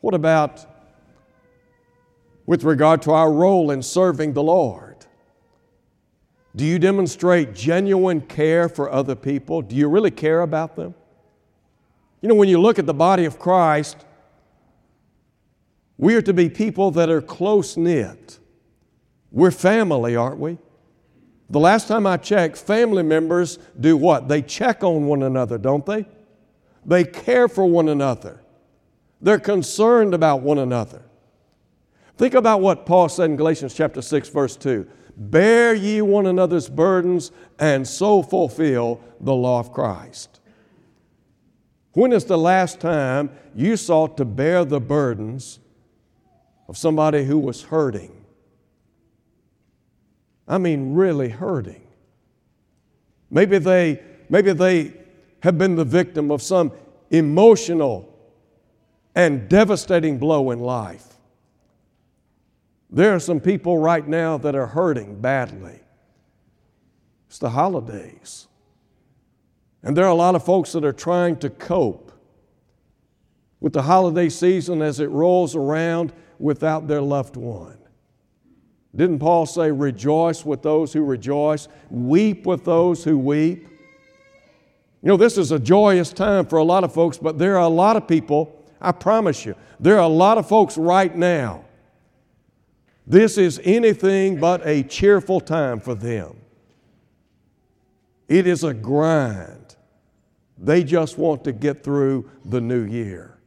What 0.00 0.12
about 0.12 0.66
with 2.44 2.62
regard 2.62 3.00
to 3.02 3.12
our 3.12 3.32
role 3.32 3.70
in 3.70 3.82
serving 3.82 4.34
the 4.34 4.42
Lord? 4.42 5.06
Do 6.54 6.66
you 6.66 6.78
demonstrate 6.78 7.54
genuine 7.54 8.20
care 8.20 8.68
for 8.68 8.92
other 8.92 9.14
people? 9.14 9.62
Do 9.62 9.74
you 9.74 9.88
really 9.88 10.10
care 10.10 10.42
about 10.42 10.76
them? 10.76 10.94
You 12.24 12.28
know, 12.28 12.36
when 12.36 12.48
you 12.48 12.58
look 12.58 12.78
at 12.78 12.86
the 12.86 12.94
body 12.94 13.26
of 13.26 13.38
Christ, 13.38 13.98
we 15.98 16.14
are 16.14 16.22
to 16.22 16.32
be 16.32 16.48
people 16.48 16.90
that 16.92 17.10
are 17.10 17.20
close 17.20 17.76
knit. 17.76 18.38
We're 19.30 19.50
family, 19.50 20.16
aren't 20.16 20.38
we? 20.38 20.56
The 21.50 21.60
last 21.60 21.86
time 21.86 22.06
I 22.06 22.16
checked, 22.16 22.56
family 22.56 23.02
members 23.02 23.58
do 23.78 23.98
what? 23.98 24.28
They 24.28 24.40
check 24.40 24.82
on 24.82 25.04
one 25.04 25.22
another, 25.22 25.58
don't 25.58 25.84
they? 25.84 26.06
They 26.86 27.04
care 27.04 27.46
for 27.46 27.66
one 27.66 27.90
another. 27.90 28.40
They're 29.20 29.38
concerned 29.38 30.14
about 30.14 30.40
one 30.40 30.56
another. 30.56 31.02
Think 32.16 32.32
about 32.32 32.62
what 32.62 32.86
Paul 32.86 33.10
said 33.10 33.28
in 33.28 33.36
Galatians 33.36 33.74
chapter 33.74 34.00
6 34.00 34.30
verse 34.30 34.56
2. 34.56 34.88
Bear 35.14 35.74
ye 35.74 36.00
one 36.00 36.24
another's 36.24 36.70
burdens 36.70 37.32
and 37.58 37.86
so 37.86 38.22
fulfill 38.22 39.02
the 39.20 39.34
law 39.34 39.60
of 39.60 39.74
Christ. 39.74 40.40
When 41.94 42.12
is 42.12 42.24
the 42.24 42.38
last 42.38 42.80
time 42.80 43.30
you 43.54 43.76
sought 43.76 44.16
to 44.16 44.24
bear 44.24 44.64
the 44.64 44.80
burdens 44.80 45.60
of 46.68 46.76
somebody 46.76 47.24
who 47.24 47.38
was 47.38 47.62
hurting? 47.62 48.24
I 50.46 50.58
mean, 50.58 50.94
really 50.94 51.30
hurting. 51.30 51.86
Maybe 53.30 53.58
they, 53.58 54.02
maybe 54.28 54.52
they 54.52 54.92
have 55.40 55.56
been 55.56 55.76
the 55.76 55.84
victim 55.84 56.30
of 56.30 56.42
some 56.42 56.72
emotional 57.10 58.10
and 59.14 59.48
devastating 59.48 60.18
blow 60.18 60.50
in 60.50 60.60
life. 60.60 61.06
There 62.90 63.14
are 63.14 63.20
some 63.20 63.40
people 63.40 63.78
right 63.78 64.06
now 64.06 64.36
that 64.38 64.54
are 64.54 64.66
hurting 64.66 65.20
badly. 65.20 65.80
It's 67.28 67.38
the 67.38 67.50
holidays. 67.50 68.48
And 69.84 69.94
there 69.94 70.06
are 70.06 70.10
a 70.10 70.14
lot 70.14 70.34
of 70.34 70.42
folks 70.42 70.72
that 70.72 70.84
are 70.84 70.94
trying 70.94 71.36
to 71.36 71.50
cope 71.50 72.10
with 73.60 73.74
the 73.74 73.82
holiday 73.82 74.30
season 74.30 74.80
as 74.80 74.98
it 74.98 75.10
rolls 75.10 75.54
around 75.54 76.12
without 76.38 76.88
their 76.88 77.02
loved 77.02 77.36
one. 77.36 77.78
Didn't 78.96 79.18
Paul 79.18 79.44
say, 79.44 79.70
Rejoice 79.70 80.44
with 80.44 80.62
those 80.62 80.92
who 80.92 81.04
rejoice, 81.04 81.68
weep 81.90 82.46
with 82.46 82.64
those 82.64 83.04
who 83.04 83.18
weep? 83.18 83.68
You 85.02 85.08
know, 85.08 85.16
this 85.18 85.36
is 85.36 85.52
a 85.52 85.58
joyous 85.58 86.14
time 86.14 86.46
for 86.46 86.58
a 86.58 86.64
lot 86.64 86.82
of 86.82 86.94
folks, 86.94 87.18
but 87.18 87.38
there 87.38 87.56
are 87.56 87.64
a 87.64 87.68
lot 87.68 87.96
of 87.96 88.08
people, 88.08 88.64
I 88.80 88.92
promise 88.92 89.44
you, 89.44 89.54
there 89.78 89.96
are 89.96 90.04
a 90.04 90.08
lot 90.08 90.38
of 90.38 90.48
folks 90.48 90.78
right 90.78 91.14
now. 91.14 91.64
This 93.06 93.36
is 93.36 93.60
anything 93.64 94.40
but 94.40 94.66
a 94.66 94.82
cheerful 94.82 95.40
time 95.40 95.78
for 95.78 95.94
them. 95.94 96.36
It 98.28 98.46
is 98.46 98.64
a 98.64 98.72
grind. 98.72 99.73
They 100.64 100.82
just 100.82 101.18
want 101.18 101.44
to 101.44 101.52
get 101.52 101.84
through 101.84 102.30
the 102.42 102.58
new 102.58 102.84
year. 102.84 103.38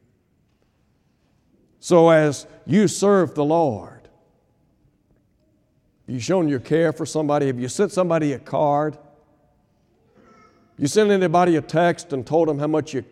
So, 1.79 2.09
as 2.09 2.45
you 2.67 2.87
serve 2.87 3.33
the 3.33 3.43
Lord, 3.43 4.07
you 6.05 6.19
shown 6.19 6.47
your 6.47 6.59
care 6.59 6.93
for 6.93 7.07
somebody? 7.07 7.47
Have 7.47 7.59
you 7.59 7.69
sent 7.69 7.91
somebody 7.91 8.33
a 8.33 8.39
card? 8.39 8.99
You 10.77 10.85
sent 10.85 11.09
anybody 11.09 11.55
a 11.55 11.61
text 11.61 12.13
and 12.13 12.25
told 12.25 12.49
them 12.49 12.59
how 12.59 12.67
much 12.67 12.93
you, 12.93 13.03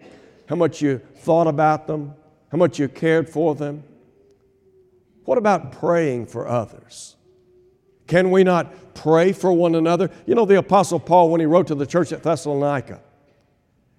how 0.47 0.55
much 0.55 0.83
you 0.83 0.99
thought 1.17 1.47
about 1.47 1.87
them, 1.87 2.13
how 2.51 2.59
much 2.59 2.77
you 2.77 2.87
cared 2.87 3.27
for 3.27 3.55
them? 3.55 3.83
What 5.23 5.39
about 5.39 5.71
praying 5.71 6.27
for 6.27 6.47
others? 6.47 7.15
Can 8.05 8.29
we 8.29 8.43
not 8.43 8.93
pray 8.93 9.31
for 9.31 9.51
one 9.51 9.73
another? 9.73 10.11
You 10.27 10.35
know, 10.35 10.45
the 10.45 10.59
Apostle 10.59 10.99
Paul, 10.99 11.31
when 11.31 11.39
he 11.39 11.47
wrote 11.47 11.65
to 11.67 11.75
the 11.75 11.87
church 11.87 12.11
at 12.11 12.21
Thessalonica, 12.21 13.01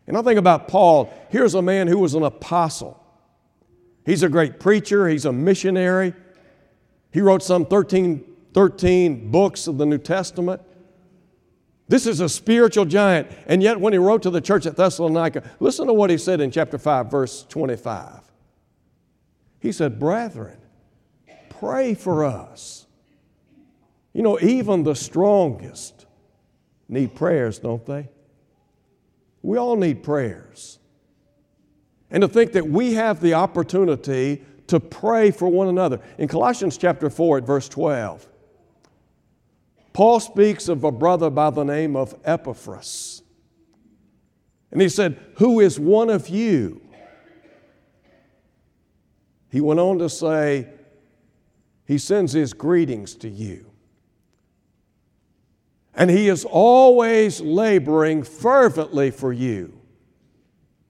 and 0.06 0.16
I 0.16 0.22
think 0.22 0.38
about 0.38 0.68
Paul. 0.68 1.12
Here's 1.30 1.54
a 1.54 1.62
man 1.62 1.88
who 1.88 1.98
was 1.98 2.14
an 2.14 2.22
apostle. 2.22 3.02
He's 4.04 4.22
a 4.22 4.28
great 4.28 4.60
preacher, 4.60 5.08
he's 5.08 5.24
a 5.24 5.32
missionary. 5.32 6.14
He 7.12 7.20
wrote 7.20 7.42
some 7.42 7.66
13, 7.66 8.24
13 8.52 9.30
books 9.30 9.66
of 9.66 9.78
the 9.78 9.86
New 9.86 9.98
Testament. 9.98 10.60
This 11.88 12.06
is 12.06 12.20
a 12.20 12.28
spiritual 12.28 12.84
giant. 12.84 13.28
And 13.46 13.62
yet, 13.62 13.80
when 13.80 13.92
he 13.92 13.98
wrote 13.98 14.22
to 14.22 14.30
the 14.30 14.40
church 14.40 14.66
at 14.66 14.76
Thessalonica, 14.76 15.42
listen 15.60 15.86
to 15.86 15.92
what 15.92 16.10
he 16.10 16.18
said 16.18 16.40
in 16.40 16.50
chapter 16.50 16.78
5, 16.78 17.10
verse 17.10 17.44
25. 17.48 18.20
He 19.60 19.72
said, 19.72 19.98
Brethren, 19.98 20.58
pray 21.48 21.94
for 21.94 22.24
us. 22.24 22.86
You 24.12 24.22
know, 24.22 24.38
even 24.40 24.82
the 24.82 24.94
strongest 24.94 26.06
need 26.88 27.14
prayers, 27.14 27.58
don't 27.58 27.84
they? 27.86 28.08
We 29.46 29.58
all 29.58 29.76
need 29.76 30.02
prayers. 30.02 30.80
And 32.10 32.22
to 32.22 32.26
think 32.26 32.50
that 32.54 32.66
we 32.66 32.94
have 32.94 33.20
the 33.20 33.34
opportunity 33.34 34.44
to 34.66 34.80
pray 34.80 35.30
for 35.30 35.48
one 35.48 35.68
another. 35.68 36.00
In 36.18 36.26
Colossians 36.26 36.76
chapter 36.76 37.08
4 37.08 37.38
at 37.38 37.44
verse 37.44 37.68
12, 37.68 38.26
Paul 39.92 40.18
speaks 40.18 40.66
of 40.66 40.82
a 40.82 40.90
brother 40.90 41.30
by 41.30 41.50
the 41.50 41.62
name 41.62 41.94
of 41.94 42.12
Epaphras. 42.24 43.22
And 44.72 44.82
he 44.82 44.88
said, 44.88 45.16
Who 45.36 45.60
is 45.60 45.78
one 45.78 46.10
of 46.10 46.28
you? 46.28 46.82
He 49.52 49.60
went 49.60 49.78
on 49.78 49.98
to 50.00 50.10
say, 50.10 50.66
He 51.86 51.98
sends 51.98 52.32
his 52.32 52.52
greetings 52.52 53.14
to 53.14 53.28
you. 53.28 53.70
And 55.96 56.10
he 56.10 56.28
is 56.28 56.44
always 56.44 57.40
laboring 57.40 58.22
fervently 58.22 59.10
for 59.10 59.32
you 59.32 59.80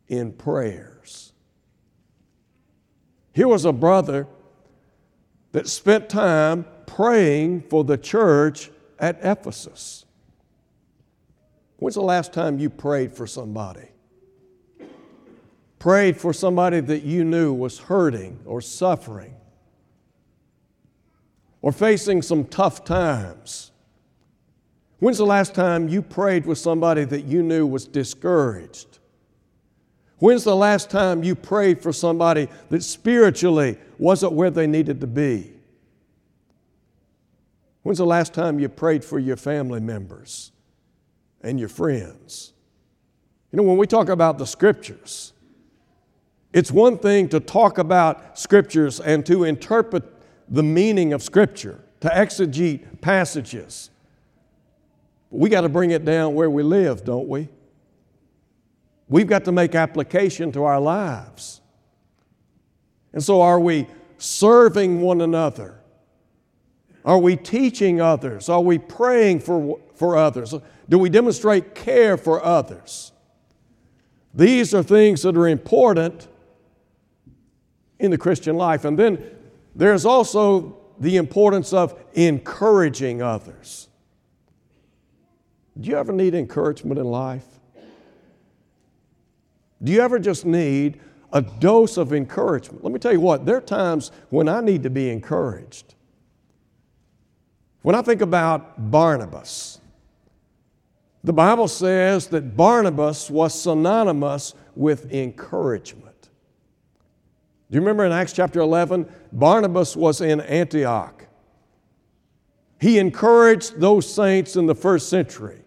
in 0.08 0.32
prayers. 0.32 1.32
Here 3.32 3.46
was 3.46 3.64
a 3.64 3.72
brother 3.72 4.26
that 5.52 5.68
spent 5.68 6.08
time 6.08 6.66
praying 6.86 7.62
for 7.62 7.84
the 7.84 7.96
church 7.96 8.70
at 8.98 9.18
Ephesus. 9.22 10.04
When's 11.76 11.94
the 11.94 12.02
last 12.02 12.32
time 12.32 12.58
you 12.58 12.68
prayed 12.68 13.12
for 13.12 13.26
somebody? 13.26 13.88
Prayed 15.78 16.16
for 16.16 16.32
somebody 16.32 16.80
that 16.80 17.04
you 17.04 17.24
knew 17.24 17.52
was 17.52 17.78
hurting 17.78 18.40
or 18.44 18.60
suffering 18.60 19.34
or 21.62 21.70
facing 21.70 22.22
some 22.22 22.44
tough 22.44 22.84
times? 22.84 23.70
When's 24.98 25.18
the 25.18 25.26
last 25.26 25.54
time 25.54 25.88
you 25.88 26.00
prayed 26.00 26.46
with 26.46 26.58
somebody 26.58 27.04
that 27.04 27.24
you 27.24 27.42
knew 27.42 27.66
was 27.66 27.86
discouraged? 27.86 28.98
When's 30.18 30.44
the 30.44 30.56
last 30.56 30.88
time 30.88 31.22
you 31.22 31.34
prayed 31.34 31.82
for 31.82 31.92
somebody 31.92 32.48
that 32.70 32.82
spiritually 32.82 33.76
wasn't 33.98 34.32
where 34.32 34.50
they 34.50 34.66
needed 34.66 35.00
to 35.02 35.06
be? 35.06 35.52
When's 37.82 37.98
the 37.98 38.06
last 38.06 38.32
time 38.32 38.58
you 38.58 38.68
prayed 38.68 39.04
for 39.04 39.18
your 39.18 39.36
family 39.36 39.80
members 39.80 40.52
and 41.42 41.60
your 41.60 41.68
friends? 41.68 42.54
You 43.52 43.58
know, 43.58 43.62
when 43.62 43.76
we 43.76 43.86
talk 43.86 44.08
about 44.08 44.38
the 44.38 44.46
scriptures, 44.46 45.34
it's 46.52 46.72
one 46.72 46.96
thing 46.96 47.28
to 47.28 47.38
talk 47.38 47.76
about 47.76 48.38
scriptures 48.38 48.98
and 48.98 49.24
to 49.26 49.44
interpret 49.44 50.04
the 50.48 50.62
meaning 50.62 51.12
of 51.12 51.22
scripture, 51.22 51.84
to 52.00 52.08
exegete 52.08 53.02
passages. 53.02 53.90
We 55.36 55.50
got 55.50 55.62
to 55.62 55.68
bring 55.68 55.90
it 55.90 56.04
down 56.04 56.34
where 56.34 56.48
we 56.48 56.62
live, 56.62 57.04
don't 57.04 57.28
we? 57.28 57.48
We've 59.08 59.26
got 59.26 59.44
to 59.44 59.52
make 59.52 59.74
application 59.74 60.50
to 60.52 60.64
our 60.64 60.80
lives. 60.80 61.60
And 63.12 63.22
so, 63.22 63.42
are 63.42 63.60
we 63.60 63.86
serving 64.18 65.00
one 65.00 65.20
another? 65.20 65.80
Are 67.04 67.18
we 67.18 67.36
teaching 67.36 68.00
others? 68.00 68.48
Are 68.48 68.60
we 68.60 68.78
praying 68.78 69.40
for, 69.40 69.78
for 69.94 70.16
others? 70.16 70.54
Do 70.88 70.98
we 70.98 71.08
demonstrate 71.08 71.74
care 71.74 72.16
for 72.16 72.42
others? 72.44 73.12
These 74.34 74.74
are 74.74 74.82
things 74.82 75.22
that 75.22 75.36
are 75.36 75.48
important 75.48 76.28
in 77.98 78.10
the 78.10 78.18
Christian 78.18 78.56
life. 78.56 78.84
And 78.84 78.98
then 78.98 79.22
there's 79.74 80.04
also 80.04 80.78
the 80.98 81.16
importance 81.16 81.72
of 81.72 81.98
encouraging 82.14 83.22
others. 83.22 83.88
Do 85.78 85.90
you 85.90 85.96
ever 85.98 86.12
need 86.12 86.34
encouragement 86.34 86.98
in 86.98 87.04
life? 87.06 87.44
Do 89.82 89.92
you 89.92 90.00
ever 90.00 90.18
just 90.18 90.46
need 90.46 91.00
a 91.32 91.42
dose 91.42 91.98
of 91.98 92.12
encouragement? 92.12 92.82
Let 92.82 92.92
me 92.92 92.98
tell 92.98 93.12
you 93.12 93.20
what, 93.20 93.44
there 93.44 93.56
are 93.56 93.60
times 93.60 94.10
when 94.30 94.48
I 94.48 94.60
need 94.60 94.82
to 94.84 94.90
be 94.90 95.10
encouraged. 95.10 95.94
When 97.82 97.94
I 97.94 98.02
think 98.02 98.22
about 98.22 98.90
Barnabas, 98.90 99.80
the 101.22 101.32
Bible 101.32 101.68
says 101.68 102.28
that 102.28 102.56
Barnabas 102.56 103.30
was 103.30 103.60
synonymous 103.60 104.54
with 104.74 105.12
encouragement. 105.12 106.30
Do 107.70 107.74
you 107.74 107.80
remember 107.80 108.04
in 108.06 108.12
Acts 108.12 108.32
chapter 108.32 108.60
11? 108.60 109.06
Barnabas 109.32 109.94
was 109.94 110.20
in 110.20 110.40
Antioch. 110.40 111.26
He 112.80 112.98
encouraged 112.98 113.78
those 113.78 114.12
saints 114.12 114.56
in 114.56 114.66
the 114.66 114.74
first 114.74 115.10
century 115.10 115.65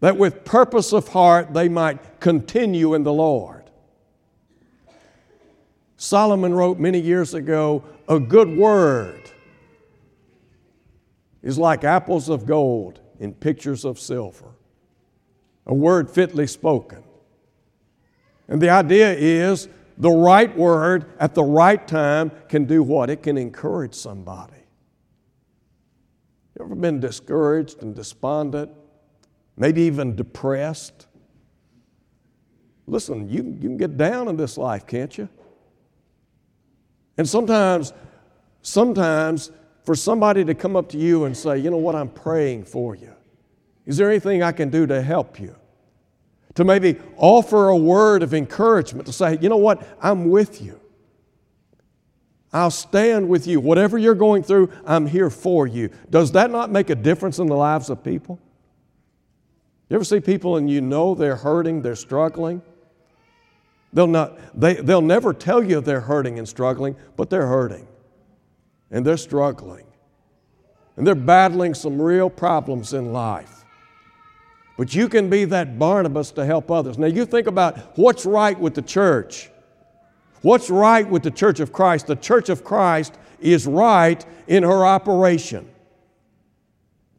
that 0.00 0.16
with 0.16 0.44
purpose 0.44 0.92
of 0.92 1.08
heart 1.08 1.52
they 1.54 1.68
might 1.68 2.20
continue 2.20 2.94
in 2.94 3.02
the 3.02 3.12
Lord. 3.12 3.70
Solomon 5.96 6.54
wrote 6.54 6.78
many 6.78 6.98
years 6.98 7.34
ago 7.34 7.84
a 8.08 8.18
good 8.18 8.56
word 8.56 9.30
is 11.42 11.58
like 11.58 11.84
apples 11.84 12.28
of 12.28 12.46
gold 12.46 13.00
in 13.18 13.34
pictures 13.34 13.84
of 13.84 14.00
silver, 14.00 14.52
a 15.66 15.74
word 15.74 16.10
fitly 16.10 16.46
spoken. 16.46 17.02
And 18.48 18.60
the 18.60 18.70
idea 18.70 19.12
is 19.12 19.68
the 19.96 20.10
right 20.10 20.54
word 20.56 21.04
at 21.20 21.34
the 21.34 21.44
right 21.44 21.86
time 21.86 22.32
can 22.48 22.64
do 22.64 22.82
what? 22.82 23.10
It 23.10 23.22
can 23.22 23.36
encourage 23.36 23.94
somebody. 23.94 24.54
You 26.58 26.64
ever 26.64 26.74
been 26.74 26.98
discouraged 26.98 27.82
and 27.82 27.94
despondent? 27.94 28.70
Maybe 29.60 29.82
even 29.82 30.16
depressed. 30.16 31.06
Listen, 32.86 33.28
you, 33.28 33.44
you 33.44 33.68
can 33.68 33.76
get 33.76 33.98
down 33.98 34.26
in 34.26 34.36
this 34.36 34.56
life, 34.56 34.86
can't 34.86 35.16
you? 35.16 35.28
And 37.18 37.28
sometimes, 37.28 37.92
sometimes 38.62 39.52
for 39.84 39.94
somebody 39.94 40.46
to 40.46 40.54
come 40.54 40.76
up 40.76 40.88
to 40.88 40.98
you 40.98 41.26
and 41.26 41.36
say, 41.36 41.58
you 41.58 41.70
know 41.70 41.76
what, 41.76 41.94
I'm 41.94 42.08
praying 42.08 42.64
for 42.64 42.96
you. 42.96 43.12
Is 43.84 43.98
there 43.98 44.08
anything 44.08 44.42
I 44.42 44.52
can 44.52 44.70
do 44.70 44.86
to 44.86 45.02
help 45.02 45.38
you? 45.38 45.54
To 46.54 46.64
maybe 46.64 46.96
offer 47.18 47.68
a 47.68 47.76
word 47.76 48.22
of 48.22 48.32
encouragement 48.32 49.06
to 49.06 49.12
say, 49.12 49.38
you 49.42 49.50
know 49.50 49.58
what, 49.58 49.86
I'm 50.00 50.30
with 50.30 50.62
you. 50.62 50.80
I'll 52.50 52.70
stand 52.70 53.28
with 53.28 53.46
you. 53.46 53.60
Whatever 53.60 53.98
you're 53.98 54.14
going 54.14 54.42
through, 54.42 54.72
I'm 54.86 55.06
here 55.06 55.28
for 55.28 55.66
you. 55.66 55.90
Does 56.08 56.32
that 56.32 56.50
not 56.50 56.70
make 56.70 56.88
a 56.88 56.94
difference 56.94 57.38
in 57.38 57.46
the 57.46 57.56
lives 57.56 57.90
of 57.90 58.02
people? 58.02 58.40
You 59.90 59.96
ever 59.96 60.04
see 60.04 60.20
people 60.20 60.56
and 60.56 60.70
you 60.70 60.80
know 60.80 61.16
they're 61.16 61.36
hurting, 61.36 61.82
they're 61.82 61.96
struggling? 61.96 62.62
They'll, 63.92 64.06
not, 64.06 64.38
they, 64.58 64.74
they'll 64.74 65.02
never 65.02 65.34
tell 65.34 65.64
you 65.64 65.80
they're 65.80 66.00
hurting 66.00 66.38
and 66.38 66.48
struggling, 66.48 66.94
but 67.16 67.28
they're 67.28 67.48
hurting 67.48 67.88
and 68.92 69.04
they're 69.04 69.16
struggling 69.16 69.84
and 70.96 71.04
they're 71.04 71.16
battling 71.16 71.74
some 71.74 72.00
real 72.00 72.30
problems 72.30 72.92
in 72.94 73.12
life. 73.12 73.64
But 74.76 74.94
you 74.94 75.08
can 75.08 75.28
be 75.28 75.44
that 75.46 75.76
Barnabas 75.76 76.30
to 76.32 76.46
help 76.46 76.70
others. 76.70 76.96
Now, 76.96 77.08
you 77.08 77.26
think 77.26 77.48
about 77.48 77.98
what's 77.98 78.24
right 78.24 78.58
with 78.58 78.74
the 78.74 78.82
church. 78.82 79.50
What's 80.42 80.70
right 80.70 81.06
with 81.08 81.24
the 81.24 81.32
church 81.32 81.58
of 81.58 81.72
Christ? 81.72 82.06
The 82.06 82.16
church 82.16 82.48
of 82.48 82.62
Christ 82.62 83.18
is 83.40 83.66
right 83.66 84.24
in 84.46 84.62
her 84.62 84.86
operation. 84.86 85.68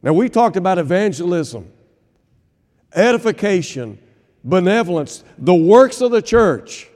Now, 0.02 0.14
we 0.14 0.30
talked 0.30 0.56
about 0.56 0.78
evangelism 0.78 1.71
edification, 2.94 3.98
benevolence, 4.44 5.24
the 5.38 5.54
works 5.54 6.00
of 6.00 6.10
the 6.10 6.22
church. 6.22 6.88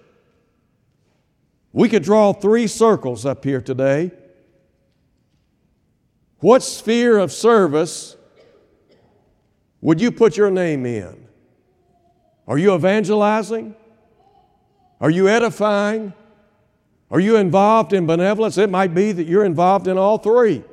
We 1.72 1.88
could 1.88 2.02
draw 2.02 2.32
three 2.32 2.66
circles 2.66 3.26
up 3.26 3.44
here 3.44 3.60
today. 3.60 4.10
What 6.38 6.62
sphere 6.62 7.18
of 7.18 7.32
service 7.32 8.16
would 9.80 10.00
you 10.00 10.10
put 10.10 10.36
your 10.36 10.50
name 10.50 10.86
in? 10.86 11.26
Are 12.46 12.58
you 12.58 12.74
evangelizing? 12.74 13.74
Are 15.00 15.10
you 15.10 15.28
edifying? 15.28 16.12
Are 17.10 17.20
you 17.20 17.36
involved 17.36 17.92
in 17.92 18.06
benevolence? 18.06 18.58
It 18.58 18.70
might 18.70 18.94
be 18.94 19.12
that 19.12 19.26
you're 19.26 19.44
involved 19.44 19.86
in 19.86 19.98
all 19.98 20.18
three. 20.18 20.64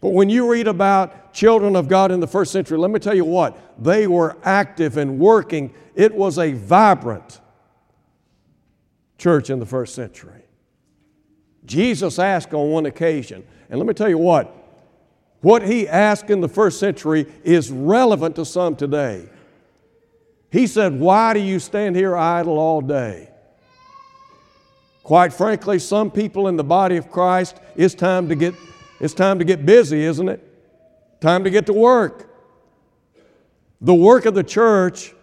But 0.00 0.10
when 0.10 0.30
you 0.30 0.50
read 0.50 0.66
about 0.66 1.34
children 1.34 1.76
of 1.76 1.88
God 1.88 2.10
in 2.10 2.20
the 2.20 2.26
first 2.26 2.52
century, 2.52 2.78
let 2.78 2.90
me 2.90 2.98
tell 2.98 3.14
you 3.14 3.24
what, 3.24 3.82
they 3.82 4.06
were 4.06 4.36
active 4.42 4.96
and 4.96 5.18
working. 5.18 5.72
It 5.94 6.14
was 6.14 6.38
a 6.38 6.52
vibrant 6.52 7.40
church 9.18 9.50
in 9.50 9.58
the 9.58 9.66
first 9.66 9.94
century. 9.94 10.42
Jesus 11.66 12.18
asked 12.18 12.54
on 12.54 12.70
one 12.70 12.86
occasion, 12.86 13.46
and 13.68 13.78
let 13.78 13.86
me 13.86 13.94
tell 13.94 14.08
you 14.08 14.18
what, 14.18 14.56
what 15.42 15.62
he 15.62 15.86
asked 15.86 16.30
in 16.30 16.40
the 16.40 16.48
first 16.48 16.80
century 16.80 17.26
is 17.44 17.70
relevant 17.70 18.36
to 18.36 18.44
some 18.44 18.76
today. 18.76 19.28
He 20.50 20.66
said, 20.66 20.98
Why 20.98 21.32
do 21.34 21.40
you 21.40 21.58
stand 21.58 21.96
here 21.96 22.16
idle 22.16 22.58
all 22.58 22.80
day? 22.80 23.30
Quite 25.02 25.32
frankly, 25.32 25.78
some 25.78 26.10
people 26.10 26.48
in 26.48 26.56
the 26.56 26.64
body 26.64 26.96
of 26.96 27.10
Christ, 27.10 27.56
it's 27.76 27.94
time 27.94 28.28
to 28.28 28.34
get 28.34 28.54
it's 29.00 29.14
time 29.14 29.38
to 29.38 29.44
get 29.44 29.64
busy, 29.64 30.04
isn't 30.04 30.28
it? 30.28 30.46
Time 31.20 31.44
to 31.44 31.50
get 31.50 31.66
to 31.66 31.72
work. 31.72 32.30
The 33.80 33.94
work 33.94 34.26
of 34.26 34.34
the 34.34 34.44
church 34.44 35.14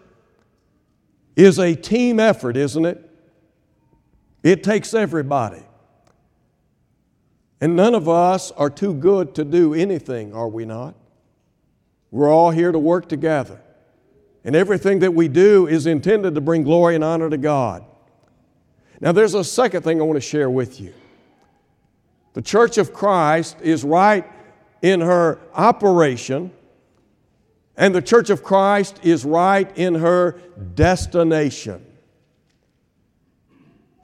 is 1.36 1.58
a 1.58 1.74
team 1.74 2.18
effort, 2.18 2.56
isn't 2.56 2.84
it? 2.84 3.08
It 4.42 4.64
takes 4.64 4.94
everybody. 4.94 5.62
And 7.60 7.76
none 7.76 7.94
of 7.94 8.08
us 8.08 8.50
are 8.52 8.70
too 8.70 8.94
good 8.94 9.34
to 9.36 9.44
do 9.44 9.74
anything, 9.74 10.34
are 10.34 10.48
we 10.48 10.64
not? 10.64 10.94
We're 12.10 12.32
all 12.32 12.50
here 12.50 12.72
to 12.72 12.78
work 12.78 13.08
together. 13.08 13.60
And 14.44 14.56
everything 14.56 15.00
that 15.00 15.12
we 15.12 15.28
do 15.28 15.66
is 15.66 15.86
intended 15.86 16.34
to 16.34 16.40
bring 16.40 16.62
glory 16.62 16.94
and 16.94 17.04
honor 17.04 17.28
to 17.28 17.36
God. 17.36 17.84
Now, 19.00 19.12
there's 19.12 19.34
a 19.34 19.44
second 19.44 19.82
thing 19.82 20.00
I 20.00 20.04
want 20.04 20.16
to 20.16 20.20
share 20.20 20.50
with 20.50 20.80
you. 20.80 20.94
The 22.38 22.42
church 22.42 22.78
of 22.78 22.92
Christ 22.92 23.56
is 23.62 23.82
right 23.82 24.24
in 24.80 25.00
her 25.00 25.40
operation, 25.54 26.52
and 27.76 27.92
the 27.92 28.00
church 28.00 28.30
of 28.30 28.44
Christ 28.44 29.00
is 29.02 29.24
right 29.24 29.76
in 29.76 29.96
her 29.96 30.38
destination. 30.76 31.84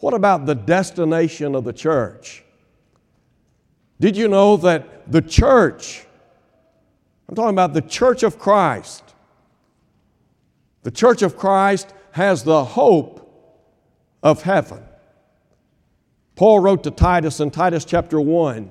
What 0.00 0.14
about 0.14 0.46
the 0.46 0.56
destination 0.56 1.54
of 1.54 1.62
the 1.62 1.72
church? 1.72 2.42
Did 4.00 4.16
you 4.16 4.26
know 4.26 4.56
that 4.56 5.12
the 5.12 5.22
church, 5.22 6.04
I'm 7.28 7.36
talking 7.36 7.54
about 7.54 7.72
the 7.72 7.82
church 7.82 8.24
of 8.24 8.36
Christ, 8.36 9.14
the 10.82 10.90
church 10.90 11.22
of 11.22 11.36
Christ 11.36 11.94
has 12.10 12.42
the 12.42 12.64
hope 12.64 13.20
of 14.24 14.42
heaven. 14.42 14.82
Paul 16.36 16.60
wrote 16.60 16.82
to 16.84 16.90
Titus 16.90 17.40
in 17.40 17.50
Titus 17.50 17.84
chapter 17.84 18.20
1 18.20 18.70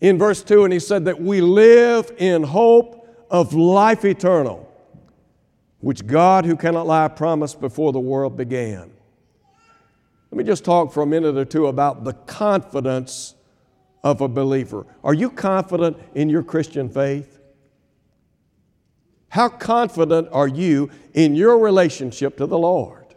in 0.00 0.18
verse 0.18 0.42
2, 0.42 0.64
and 0.64 0.72
he 0.72 0.78
said 0.78 1.04
that 1.04 1.20
we 1.20 1.40
live 1.40 2.12
in 2.18 2.42
hope 2.42 3.06
of 3.30 3.52
life 3.54 4.04
eternal, 4.04 4.70
which 5.80 6.06
God, 6.06 6.44
who 6.44 6.56
cannot 6.56 6.86
lie, 6.86 7.08
promised 7.08 7.60
before 7.60 7.92
the 7.92 8.00
world 8.00 8.36
began. 8.36 8.90
Let 10.30 10.38
me 10.38 10.44
just 10.44 10.64
talk 10.64 10.92
for 10.92 11.02
a 11.02 11.06
minute 11.06 11.36
or 11.36 11.44
two 11.44 11.66
about 11.66 12.04
the 12.04 12.12
confidence 12.12 13.34
of 14.02 14.20
a 14.20 14.28
believer. 14.28 14.86
Are 15.02 15.14
you 15.14 15.30
confident 15.30 15.96
in 16.14 16.28
your 16.28 16.42
Christian 16.42 16.88
faith? 16.88 17.38
How 19.28 19.48
confident 19.48 20.28
are 20.32 20.48
you 20.48 20.90
in 21.12 21.34
your 21.34 21.58
relationship 21.58 22.36
to 22.38 22.46
the 22.46 22.58
Lord? 22.58 23.14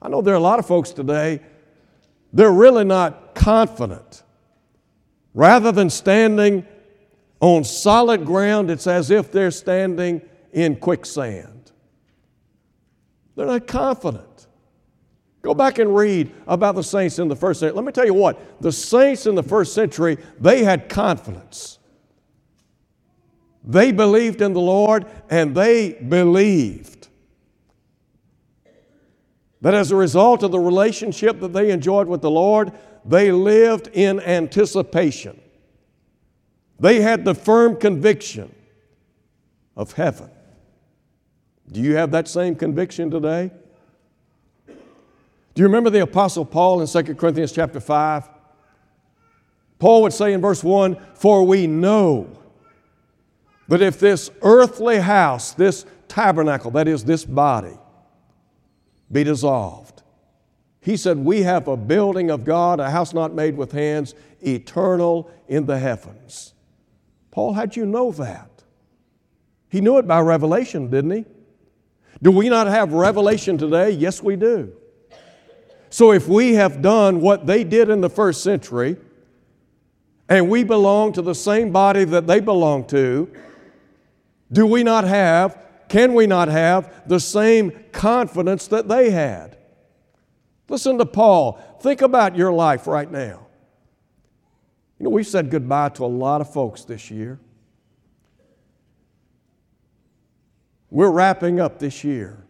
I 0.00 0.08
know 0.08 0.22
there 0.22 0.34
are 0.34 0.38
a 0.38 0.40
lot 0.40 0.58
of 0.58 0.66
folks 0.66 0.90
today, 0.90 1.40
they're 2.32 2.52
really 2.52 2.84
not 2.84 3.34
confident. 3.34 4.22
Rather 5.34 5.72
than 5.72 5.90
standing 5.90 6.66
on 7.40 7.64
solid 7.64 8.24
ground, 8.24 8.70
it's 8.70 8.86
as 8.86 9.10
if 9.10 9.30
they're 9.30 9.50
standing 9.50 10.20
in 10.52 10.76
quicksand. 10.76 11.72
They're 13.36 13.46
not 13.46 13.66
confident. 13.66 14.46
Go 15.42 15.54
back 15.54 15.78
and 15.78 15.94
read 15.94 16.32
about 16.46 16.74
the 16.74 16.82
saints 16.82 17.18
in 17.20 17.28
the 17.28 17.36
first 17.36 17.60
century. 17.60 17.76
Let 17.76 17.84
me 17.84 17.92
tell 17.92 18.04
you 18.04 18.14
what, 18.14 18.60
the 18.60 18.72
saints 18.72 19.26
in 19.26 19.36
the 19.36 19.42
first 19.42 19.72
century, 19.72 20.18
they 20.40 20.64
had 20.64 20.88
confidence. 20.88 21.78
They 23.62 23.92
believed 23.92 24.42
in 24.42 24.52
the 24.52 24.60
Lord 24.60 25.06
and 25.30 25.54
they 25.54 25.92
believed 25.92 26.97
that 29.60 29.74
as 29.74 29.90
a 29.90 29.96
result 29.96 30.42
of 30.42 30.52
the 30.52 30.58
relationship 30.58 31.40
that 31.40 31.52
they 31.52 31.70
enjoyed 31.70 32.06
with 32.06 32.20
the 32.20 32.30
Lord, 32.30 32.72
they 33.04 33.32
lived 33.32 33.88
in 33.92 34.20
anticipation. 34.20 35.40
They 36.78 37.00
had 37.00 37.24
the 37.24 37.34
firm 37.34 37.76
conviction 37.76 38.54
of 39.76 39.92
heaven. 39.92 40.30
Do 41.70 41.80
you 41.80 41.96
have 41.96 42.12
that 42.12 42.28
same 42.28 42.54
conviction 42.54 43.10
today? 43.10 43.50
Do 44.66 44.74
you 45.62 45.64
remember 45.64 45.90
the 45.90 46.02
apostle 46.02 46.44
Paul 46.44 46.80
in 46.80 46.86
2 46.86 47.14
Corinthians 47.16 47.50
chapter 47.50 47.80
5? 47.80 48.28
Paul 49.80 50.02
would 50.02 50.12
say 50.12 50.32
in 50.32 50.40
verse 50.40 50.62
1, 50.62 50.96
"For 51.14 51.44
we 51.44 51.66
know 51.66 52.28
that 53.68 53.82
if 53.82 53.98
this 53.98 54.30
earthly 54.42 54.98
house, 54.98 55.52
this 55.52 55.84
tabernacle, 56.06 56.70
that 56.72 56.88
is 56.88 57.04
this 57.04 57.24
body, 57.24 57.76
be 59.10 59.24
dissolved, 59.24 60.02
he 60.80 60.96
said, 60.96 61.18
We 61.18 61.42
have 61.42 61.68
a 61.68 61.76
building 61.76 62.30
of 62.30 62.44
God, 62.44 62.80
a 62.80 62.90
house 62.90 63.12
not 63.12 63.34
made 63.34 63.56
with 63.56 63.72
hands, 63.72 64.14
eternal 64.40 65.30
in 65.48 65.66
the 65.66 65.78
heavens. 65.78 66.54
Paul, 67.30 67.52
how'd 67.52 67.76
you 67.76 67.86
know 67.86 68.10
that? 68.12 68.50
He 69.68 69.80
knew 69.80 69.98
it 69.98 70.06
by 70.06 70.20
revelation, 70.20 70.90
didn't 70.90 71.10
he? 71.10 71.24
Do 72.22 72.30
we 72.30 72.48
not 72.48 72.66
have 72.66 72.92
revelation 72.92 73.58
today? 73.58 73.90
Yes, 73.90 74.22
we 74.22 74.36
do. 74.36 74.72
So 75.90 76.12
if 76.12 76.26
we 76.26 76.54
have 76.54 76.82
done 76.82 77.20
what 77.20 77.46
they 77.46 77.64
did 77.64 77.90
in 77.90 78.00
the 78.00 78.10
first 78.10 78.42
century, 78.42 78.96
and 80.28 80.50
we 80.50 80.64
belong 80.64 81.12
to 81.14 81.22
the 81.22 81.34
same 81.34 81.70
body 81.70 82.04
that 82.04 82.26
they 82.26 82.40
belong 82.40 82.86
to, 82.88 83.30
do 84.52 84.66
we 84.66 84.82
not 84.82 85.04
have, 85.04 85.58
can 85.88 86.14
we 86.14 86.26
not 86.26 86.48
have 86.48 87.08
the 87.08 87.20
same 87.20 87.72
confidence 87.92 88.66
that 88.68 88.88
they 88.88 89.10
had? 89.10 89.56
Listen 90.68 90.98
to 90.98 91.06
Paul. 91.06 91.58
Think 91.80 92.02
about 92.02 92.36
your 92.36 92.52
life 92.52 92.86
right 92.86 93.10
now. 93.10 93.46
You 94.98 95.04
know, 95.04 95.10
we've 95.10 95.26
said 95.26 95.50
goodbye 95.50 95.90
to 95.90 96.04
a 96.04 96.06
lot 96.06 96.40
of 96.40 96.52
folks 96.52 96.84
this 96.84 97.10
year. 97.10 97.38
We're 100.90 101.10
wrapping 101.10 101.60
up 101.60 101.78
this 101.78 102.02
year. 102.02 102.44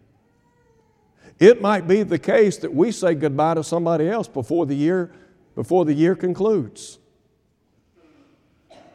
It 1.39 1.61
might 1.61 1.87
be 1.87 2.03
the 2.03 2.19
case 2.19 2.57
that 2.59 2.75
we 2.75 2.91
say 2.91 3.15
goodbye 3.15 3.55
to 3.55 3.65
somebody 3.65 4.09
else 4.09 4.27
before 4.27 4.67
the 4.67 4.75
year, 4.75 5.13
before 5.55 5.85
the 5.85 5.93
year 5.93 6.17
concludes. 6.17 6.99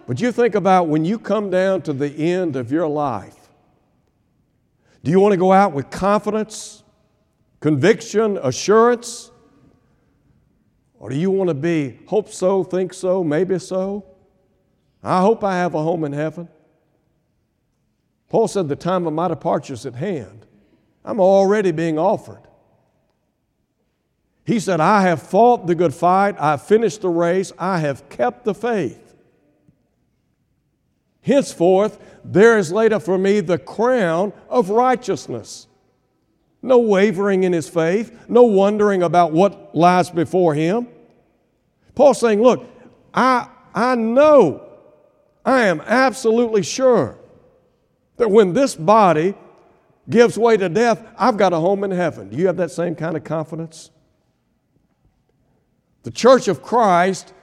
But 0.08 0.20
you 0.20 0.32
think 0.34 0.56
about 0.56 0.88
when 0.88 1.06
you 1.06 1.18
come 1.18 1.50
down 1.50 1.82
to 1.84 1.94
the 1.94 2.10
end 2.10 2.58
of 2.58 2.72
your 2.72 2.88
life. 2.88 3.43
Do 5.04 5.12
you 5.12 5.20
want 5.20 5.34
to 5.34 5.38
go 5.38 5.52
out 5.52 5.74
with 5.74 5.90
confidence 5.90 6.84
conviction, 7.60 8.38
assurance? 8.42 9.32
Or 10.96 11.10
do 11.10 11.16
you 11.16 11.32
want 11.32 11.50
to 11.50 11.54
be 11.54 12.00
hope 12.08 12.30
so, 12.30 12.64
think 12.64 12.94
so, 12.94 13.24
maybe 13.24 13.60
so? 13.60 14.06
I 15.04 15.20
hope 15.20 15.44
I 15.44 15.56
have 15.58 15.74
a 15.74 15.82
home 15.84 16.06
in 16.06 16.14
heaven. 16.14 16.48
Paul 18.30 18.48
said, 18.48 18.70
The 18.70 18.76
time 18.76 19.06
of 19.06 19.14
my 19.14 19.28
departure 19.28 19.74
is 19.74 19.86
at 19.86 19.96
hand. 19.96 20.46
I'm 21.04 21.20
already 21.20 21.72
being 21.72 22.00
offered. 22.00 22.42
He 24.46 24.60
said, 24.60 24.80
I 24.80 25.02
have 25.04 25.22
fought 25.22 25.68
the 25.68 25.76
good 25.76 25.94
fight, 25.94 26.36
I've 26.40 26.64
finished 26.64 27.02
the 27.02 27.10
race, 27.10 27.52
I 27.58 27.80
have 27.80 28.08
kept 28.10 28.46
the 28.46 28.54
faith. 28.54 29.03
Henceforth, 31.24 32.00
there 32.24 32.58
is 32.58 32.72
laid 32.72 32.94
up 32.94 33.02
for 33.02 33.18
me 33.18 33.40
the 33.40 33.58
crown 33.58 34.32
of 34.50 34.70
righteousness 34.70 35.68
no 36.64 36.80
wavering 36.80 37.44
in 37.44 37.52
his 37.52 37.70
faith, 37.70 38.18
no 38.30 38.44
wondering 38.44 39.04
about 39.04 39.34
what 39.34 39.76
lies 39.76 40.10
before 40.10 40.56
him. 40.56 40.88
Paul's 41.94 42.20
saying, 42.20 42.42
Look, 42.42 42.66
I, 43.14 43.50
I 43.76 43.96
know, 43.96 44.66
I 45.46 45.66
am 45.66 45.82
absolutely 45.82 46.64
sure 46.64 47.18
that 48.16 48.32
when 48.32 48.54
this 48.54 48.76
body 48.76 49.36
gives 50.10 50.38
way 50.38 50.56
to 50.56 50.70
death, 50.70 51.06
I've 51.18 51.38
got 51.38 51.52
a 51.52 51.58
home 51.58 51.84
in 51.84 51.92
heaven. 51.92 52.30
Do 52.30 52.38
you 52.38 52.48
have 52.48 52.58
that 52.58 52.72
same 52.72 52.96
kind 52.96 53.18
of 53.18 53.26
confidence? 53.26 53.92
The 56.04 56.12
church 56.12 56.48
of 56.48 56.62
Christ 56.62 57.34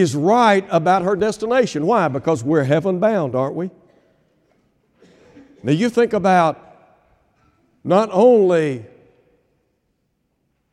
is 0.00 0.16
right 0.16 0.66
about 0.70 1.02
her 1.02 1.16
destination. 1.16 1.86
Why? 1.86 2.08
Because 2.08 2.42
we're 2.42 2.64
heaven 2.64 2.98
bound, 2.98 3.34
aren't 3.34 3.54
we? 3.54 3.70
Now 5.62 5.72
you 5.72 5.88
think 5.90 6.12
about 6.12 6.60
not 7.82 8.08
only, 8.12 8.84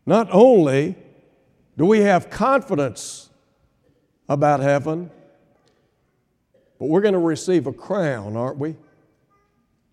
not 0.05 0.27
only 0.31 0.95
do 1.77 1.85
we 1.85 2.01
have 2.01 2.29
confidence 2.29 3.29
about 4.29 4.59
heaven, 4.59 5.09
but 6.79 6.85
we're 6.85 7.01
going 7.01 7.13
to 7.13 7.19
receive 7.19 7.67
a 7.67 7.73
crown, 7.73 8.35
aren't 8.35 8.57
we? 8.57 8.75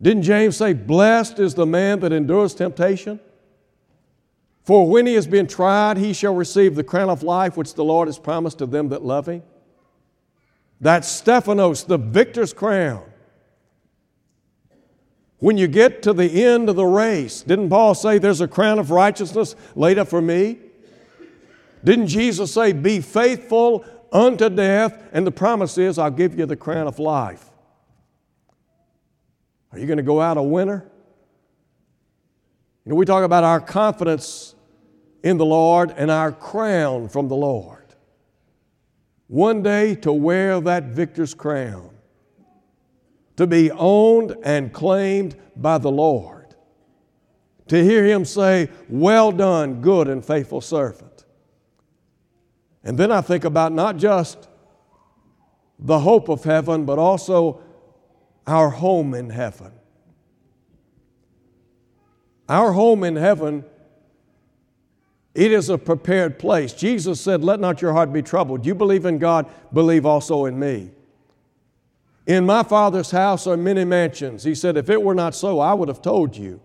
Didn't 0.02 0.22
James 0.22 0.56
say, 0.56 0.72
Blessed 0.72 1.38
is 1.38 1.54
the 1.54 1.66
man 1.66 2.00
that 2.00 2.12
endures 2.12 2.54
temptation? 2.54 3.20
For 4.70 4.88
when 4.88 5.04
he 5.04 5.14
has 5.14 5.26
been 5.26 5.48
tried, 5.48 5.96
he 5.96 6.12
shall 6.12 6.32
receive 6.32 6.76
the 6.76 6.84
crown 6.84 7.10
of 7.10 7.24
life 7.24 7.56
which 7.56 7.74
the 7.74 7.82
Lord 7.82 8.06
has 8.06 8.20
promised 8.20 8.58
to 8.58 8.66
them 8.66 8.90
that 8.90 9.02
love 9.02 9.26
him. 9.26 9.42
That's 10.80 11.08
Stephanos, 11.08 11.82
the 11.82 11.98
victor's 11.98 12.52
crown. 12.52 13.02
When 15.38 15.58
you 15.58 15.66
get 15.66 16.04
to 16.04 16.12
the 16.12 16.44
end 16.44 16.68
of 16.68 16.76
the 16.76 16.84
race, 16.84 17.42
didn't 17.42 17.68
Paul 17.68 17.96
say 17.96 18.18
there's 18.18 18.40
a 18.40 18.46
crown 18.46 18.78
of 18.78 18.92
righteousness 18.92 19.56
laid 19.74 19.98
up 19.98 20.06
for 20.06 20.22
me? 20.22 20.58
Didn't 21.82 22.06
Jesus 22.06 22.54
say, 22.54 22.70
Be 22.70 23.00
faithful 23.00 23.84
unto 24.12 24.48
death? 24.48 25.02
And 25.12 25.26
the 25.26 25.32
promise 25.32 25.78
is, 25.78 25.98
I'll 25.98 26.12
give 26.12 26.38
you 26.38 26.46
the 26.46 26.54
crown 26.54 26.86
of 26.86 27.00
life. 27.00 27.44
Are 29.72 29.80
you 29.80 29.86
going 29.86 29.96
to 29.96 30.04
go 30.04 30.20
out 30.20 30.36
a 30.36 30.42
winner? 30.44 30.88
You 32.84 32.90
know, 32.90 32.94
we 32.94 33.04
talk 33.04 33.24
about 33.24 33.42
our 33.42 33.60
confidence 33.60 34.54
in 35.22 35.36
the 35.36 35.46
Lord 35.46 35.92
and 35.96 36.10
our 36.10 36.32
crown 36.32 37.08
from 37.08 37.28
the 37.28 37.36
Lord. 37.36 37.94
One 39.26 39.62
day 39.62 39.94
to 39.96 40.12
wear 40.12 40.60
that 40.60 40.84
victor's 40.84 41.34
crown 41.34 41.90
to 43.36 43.46
be 43.46 43.70
owned 43.70 44.36
and 44.42 44.70
claimed 44.70 45.34
by 45.56 45.78
the 45.78 45.90
Lord. 45.90 46.54
To 47.68 47.82
hear 47.82 48.04
him 48.04 48.26
say, 48.26 48.68
Well 48.88 49.32
done, 49.32 49.80
good 49.80 50.08
and 50.08 50.22
faithful 50.22 50.60
servant. 50.60 51.24
And 52.84 52.98
then 52.98 53.10
I 53.10 53.22
think 53.22 53.44
about 53.44 53.72
not 53.72 53.96
just 53.96 54.46
the 55.78 56.00
hope 56.00 56.28
of 56.28 56.44
heaven, 56.44 56.84
but 56.84 56.98
also 56.98 57.62
our 58.46 58.68
home 58.68 59.14
in 59.14 59.30
heaven. 59.30 59.72
Our 62.46 62.72
home 62.72 63.04
in 63.04 63.16
heaven 63.16 63.64
It 65.34 65.52
is 65.52 65.68
a 65.68 65.78
prepared 65.78 66.38
place. 66.38 66.72
Jesus 66.72 67.20
said, 67.20 67.44
Let 67.44 67.60
not 67.60 67.80
your 67.80 67.92
heart 67.92 68.12
be 68.12 68.22
troubled. 68.22 68.66
You 68.66 68.74
believe 68.74 69.06
in 69.06 69.18
God, 69.18 69.46
believe 69.72 70.04
also 70.04 70.46
in 70.46 70.58
me. 70.58 70.90
In 72.26 72.46
my 72.46 72.62
Father's 72.62 73.10
house 73.10 73.46
are 73.46 73.56
many 73.56 73.84
mansions. 73.84 74.44
He 74.44 74.54
said, 74.54 74.76
If 74.76 74.90
it 74.90 75.02
were 75.02 75.14
not 75.14 75.34
so, 75.34 75.60
I 75.60 75.74
would 75.74 75.88
have 75.88 76.02
told 76.02 76.36
you. 76.36 76.60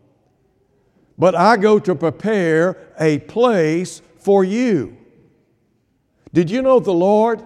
But 1.18 1.36
I 1.36 1.58
go 1.58 1.80
to 1.80 1.96
prepare 1.96 2.78
a 3.00 3.20
place 3.20 4.02
for 4.18 4.44
you. 4.44 4.98
Did 6.34 6.52
you 6.52 6.62
know 6.62 6.80
the 6.80 6.92
Lord 6.92 7.42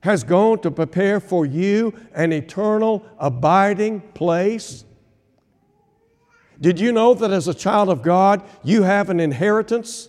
has 0.00 0.24
gone 0.24 0.60
to 0.60 0.70
prepare 0.70 1.20
for 1.20 1.44
you 1.44 1.92
an 2.14 2.32
eternal, 2.32 3.04
abiding 3.18 4.00
place? 4.14 4.84
Did 6.60 6.78
you 6.78 6.92
know 6.92 7.14
that 7.14 7.30
as 7.30 7.48
a 7.48 7.54
child 7.54 7.88
of 7.88 8.02
God, 8.02 8.42
you 8.62 8.82
have 8.82 9.08
an 9.08 9.18
inheritance? 9.18 10.08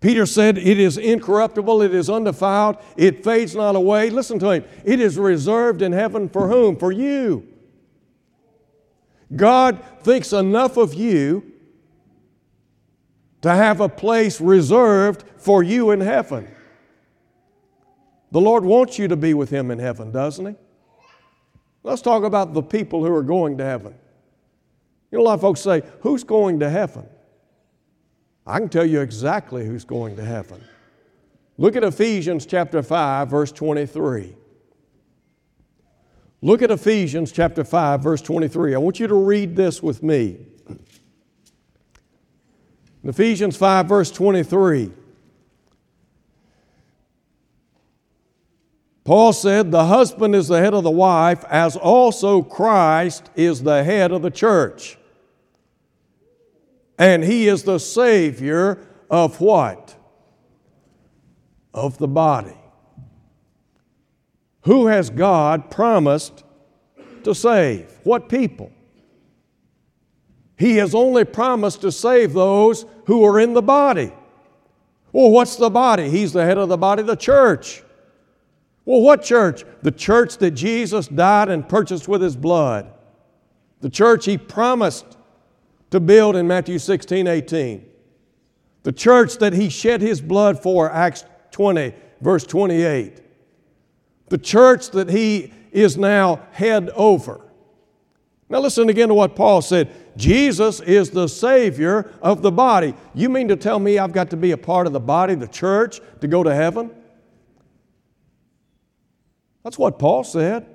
Peter 0.00 0.26
said, 0.26 0.58
It 0.58 0.78
is 0.78 0.98
incorruptible, 0.98 1.80
it 1.82 1.94
is 1.94 2.10
undefiled, 2.10 2.76
it 2.96 3.22
fades 3.22 3.54
not 3.54 3.76
away. 3.76 4.10
Listen 4.10 4.38
to 4.40 4.50
him. 4.50 4.64
It 4.84 5.00
is 5.00 5.16
reserved 5.16 5.80
in 5.80 5.92
heaven 5.92 6.28
for 6.28 6.48
whom? 6.48 6.76
For 6.76 6.92
you. 6.92 7.46
God 9.34 9.82
thinks 10.02 10.32
enough 10.32 10.76
of 10.76 10.94
you 10.94 11.52
to 13.42 13.50
have 13.50 13.80
a 13.80 13.88
place 13.88 14.40
reserved 14.40 15.24
for 15.36 15.62
you 15.62 15.90
in 15.90 16.00
heaven. 16.00 16.48
The 18.30 18.40
Lord 18.40 18.64
wants 18.64 18.98
you 18.98 19.06
to 19.08 19.16
be 19.16 19.32
with 19.32 19.50
Him 19.50 19.70
in 19.70 19.78
heaven, 19.78 20.10
doesn't 20.10 20.46
He? 20.46 20.54
Let's 21.82 22.02
talk 22.02 22.24
about 22.24 22.52
the 22.52 22.62
people 22.62 23.04
who 23.04 23.14
are 23.14 23.22
going 23.22 23.58
to 23.58 23.64
heaven. 23.64 23.94
You 25.14 25.20
know, 25.20 25.26
a 25.26 25.28
lot 25.28 25.34
of 25.34 25.42
folks 25.42 25.60
say, 25.60 25.84
Who's 26.00 26.24
going 26.24 26.58
to 26.58 26.68
heaven? 26.68 27.06
I 28.44 28.58
can 28.58 28.68
tell 28.68 28.84
you 28.84 29.00
exactly 29.00 29.64
who's 29.64 29.84
going 29.84 30.16
to 30.16 30.24
heaven. 30.24 30.60
Look 31.56 31.76
at 31.76 31.84
Ephesians 31.84 32.46
chapter 32.46 32.82
5, 32.82 33.28
verse 33.28 33.52
23. 33.52 34.34
Look 36.42 36.62
at 36.62 36.72
Ephesians 36.72 37.30
chapter 37.30 37.62
5, 37.62 38.02
verse 38.02 38.22
23. 38.22 38.74
I 38.74 38.78
want 38.78 38.98
you 38.98 39.06
to 39.06 39.14
read 39.14 39.54
this 39.54 39.80
with 39.80 40.02
me. 40.02 40.36
In 43.04 43.08
Ephesians 43.08 43.56
5, 43.56 43.86
verse 43.86 44.10
23. 44.10 44.90
Paul 49.04 49.32
said, 49.32 49.70
The 49.70 49.84
husband 49.84 50.34
is 50.34 50.48
the 50.48 50.58
head 50.58 50.74
of 50.74 50.82
the 50.82 50.90
wife, 50.90 51.44
as 51.44 51.76
also 51.76 52.42
Christ 52.42 53.30
is 53.36 53.62
the 53.62 53.84
head 53.84 54.10
of 54.10 54.22
the 54.22 54.30
church 54.32 54.98
and 56.98 57.24
He 57.24 57.48
is 57.48 57.64
the 57.64 57.78
Savior 57.78 58.86
of 59.10 59.40
what? 59.40 59.94
Of 61.72 61.98
the 61.98 62.08
body. 62.08 62.56
Who 64.62 64.86
has 64.86 65.10
God 65.10 65.70
promised 65.70 66.44
to 67.24 67.34
save? 67.34 67.90
What 68.04 68.28
people? 68.28 68.72
He 70.56 70.76
has 70.76 70.94
only 70.94 71.24
promised 71.24 71.80
to 71.82 71.92
save 71.92 72.32
those 72.32 72.86
who 73.06 73.24
are 73.24 73.40
in 73.40 73.54
the 73.54 73.62
body. 73.62 74.12
Well, 75.12 75.30
what's 75.30 75.56
the 75.56 75.70
body? 75.70 76.08
He's 76.08 76.32
the 76.32 76.44
head 76.44 76.58
of 76.58 76.68
the 76.68 76.76
body, 76.76 77.02
the 77.02 77.16
church. 77.16 77.82
Well, 78.84 79.00
what 79.00 79.22
church? 79.22 79.64
The 79.82 79.90
church 79.90 80.38
that 80.38 80.52
Jesus 80.52 81.08
died 81.08 81.48
and 81.48 81.68
purchased 81.68 82.08
with 82.08 82.22
his 82.22 82.36
blood. 82.36 82.92
The 83.80 83.90
church 83.90 84.24
he 84.24 84.38
promised 84.38 85.13
to 85.94 86.00
build 86.00 86.34
in 86.34 86.48
Matthew 86.48 86.80
16, 86.80 87.28
18. 87.28 87.86
The 88.82 88.90
church 88.90 89.38
that 89.38 89.52
he 89.52 89.68
shed 89.68 90.00
his 90.00 90.20
blood 90.20 90.60
for, 90.60 90.90
Acts 90.90 91.24
20, 91.52 91.94
verse 92.20 92.44
28. 92.44 93.20
The 94.28 94.38
church 94.38 94.90
that 94.90 95.08
he 95.08 95.52
is 95.70 95.96
now 95.96 96.48
head 96.50 96.90
over. 96.96 97.40
Now, 98.48 98.58
listen 98.58 98.88
again 98.88 99.06
to 99.06 99.14
what 99.14 99.36
Paul 99.36 99.62
said 99.62 99.88
Jesus 100.16 100.80
is 100.80 101.10
the 101.10 101.28
Savior 101.28 102.12
of 102.20 102.42
the 102.42 102.50
body. 102.50 102.94
You 103.14 103.28
mean 103.28 103.46
to 103.46 103.56
tell 103.56 103.78
me 103.78 103.96
I've 103.96 104.10
got 104.10 104.30
to 104.30 104.36
be 104.36 104.50
a 104.50 104.58
part 104.58 104.88
of 104.88 104.92
the 104.92 104.98
body, 104.98 105.36
the 105.36 105.46
church, 105.46 106.00
to 106.20 106.26
go 106.26 106.42
to 106.42 106.52
heaven? 106.52 106.90
That's 109.62 109.78
what 109.78 110.00
Paul 110.00 110.24
said. 110.24 110.66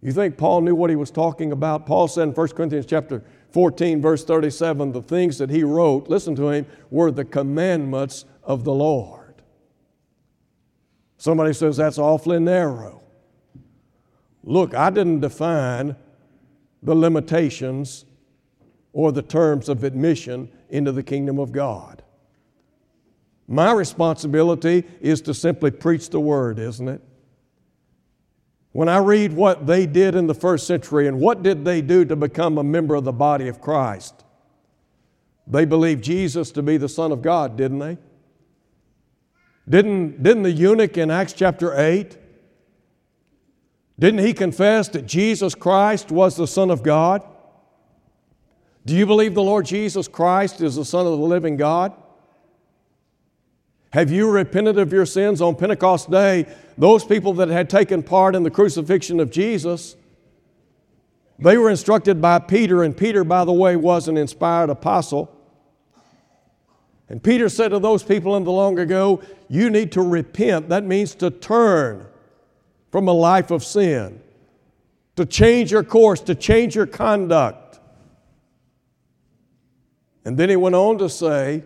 You 0.00 0.12
think 0.12 0.38
Paul 0.38 0.62
knew 0.62 0.74
what 0.74 0.88
he 0.88 0.96
was 0.96 1.10
talking 1.10 1.52
about? 1.52 1.84
Paul 1.84 2.08
said 2.08 2.28
in 2.28 2.32
1 2.32 2.48
Corinthians 2.48 2.86
chapter 2.86 3.22
14, 3.52 4.00
verse 4.00 4.24
37, 4.24 4.92
the 4.92 5.02
things 5.02 5.38
that 5.38 5.50
he 5.50 5.64
wrote, 5.64 6.08
listen 6.08 6.34
to 6.36 6.50
him, 6.50 6.66
were 6.90 7.10
the 7.10 7.24
commandments 7.24 8.24
of 8.42 8.64
the 8.64 8.72
Lord. 8.72 9.42
Somebody 11.18 11.52
says 11.52 11.76
that's 11.76 11.98
awfully 11.98 12.40
narrow. 12.40 13.02
Look, 14.42 14.74
I 14.74 14.90
didn't 14.90 15.20
define 15.20 15.96
the 16.82 16.94
limitations 16.94 18.06
or 18.92 19.12
the 19.12 19.22
terms 19.22 19.68
of 19.68 19.84
admission 19.84 20.50
into 20.70 20.92
the 20.92 21.02
kingdom 21.02 21.38
of 21.38 21.52
God. 21.52 22.02
My 23.46 23.72
responsibility 23.72 24.84
is 25.00 25.20
to 25.22 25.34
simply 25.34 25.70
preach 25.70 26.08
the 26.10 26.20
word, 26.20 26.58
isn't 26.58 26.88
it? 26.88 27.02
When 28.72 28.88
I 28.88 28.98
read 28.98 29.32
what 29.32 29.66
they 29.66 29.86
did 29.86 30.14
in 30.14 30.26
the 30.26 30.34
first 30.34 30.66
century 30.66 31.08
and 31.08 31.18
what 31.18 31.42
did 31.42 31.64
they 31.64 31.82
do 31.82 32.04
to 32.04 32.14
become 32.14 32.56
a 32.56 32.62
member 32.62 32.94
of 32.94 33.04
the 33.04 33.12
body 33.12 33.48
of 33.48 33.60
Christ, 33.60 34.24
they 35.46 35.64
believed 35.64 36.04
Jesus 36.04 36.52
to 36.52 36.62
be 36.62 36.76
the 36.76 36.88
Son 36.88 37.10
of 37.10 37.22
God, 37.22 37.56
didn't 37.56 37.80
they? 37.80 37.98
Didn't, 39.68 40.22
didn't 40.22 40.44
the 40.44 40.52
eunuch 40.52 40.96
in 40.96 41.10
Acts 41.10 41.32
chapter 41.32 41.78
8, 41.78 42.16
didn't 43.98 44.20
he 44.20 44.32
confess 44.32 44.88
that 44.88 45.06
Jesus 45.06 45.54
Christ 45.54 46.10
was 46.10 46.36
the 46.36 46.46
Son 46.46 46.70
of 46.70 46.82
God? 46.82 47.22
Do 48.86 48.96
you 48.96 49.04
believe 49.04 49.34
the 49.34 49.42
Lord 49.42 49.66
Jesus 49.66 50.08
Christ 50.08 50.60
is 50.62 50.76
the 50.76 50.84
Son 50.84 51.06
of 51.06 51.12
the 51.12 51.24
living 51.24 51.56
God? 51.56 51.92
Have 53.92 54.10
you 54.10 54.30
repented 54.30 54.78
of 54.78 54.92
your 54.92 55.04
sins 55.04 55.40
on 55.40 55.56
Pentecost 55.56 56.10
Day? 56.10 56.46
Those 56.78 57.04
people 57.04 57.34
that 57.34 57.48
had 57.48 57.68
taken 57.68 58.02
part 58.02 58.36
in 58.36 58.44
the 58.44 58.50
crucifixion 58.50 59.18
of 59.18 59.30
Jesus, 59.30 59.96
they 61.38 61.56
were 61.58 61.70
instructed 61.70 62.20
by 62.20 62.38
Peter, 62.38 62.84
and 62.84 62.96
Peter, 62.96 63.24
by 63.24 63.44
the 63.44 63.52
way, 63.52 63.74
was 63.74 64.06
an 64.06 64.16
inspired 64.16 64.70
apostle. 64.70 65.36
And 67.08 67.20
Peter 67.20 67.48
said 67.48 67.70
to 67.70 67.80
those 67.80 68.04
people 68.04 68.36
in 68.36 68.44
the 68.44 68.52
long 68.52 68.78
ago, 68.78 69.22
You 69.48 69.68
need 69.68 69.90
to 69.92 70.02
repent. 70.02 70.68
That 70.68 70.84
means 70.84 71.16
to 71.16 71.30
turn 71.30 72.06
from 72.92 73.08
a 73.08 73.12
life 73.12 73.50
of 73.50 73.64
sin, 73.64 74.20
to 75.16 75.26
change 75.26 75.72
your 75.72 75.82
course, 75.82 76.20
to 76.20 76.36
change 76.36 76.76
your 76.76 76.86
conduct. 76.86 77.80
And 80.24 80.36
then 80.36 80.48
he 80.48 80.56
went 80.56 80.76
on 80.76 80.98
to 80.98 81.08
say, 81.08 81.64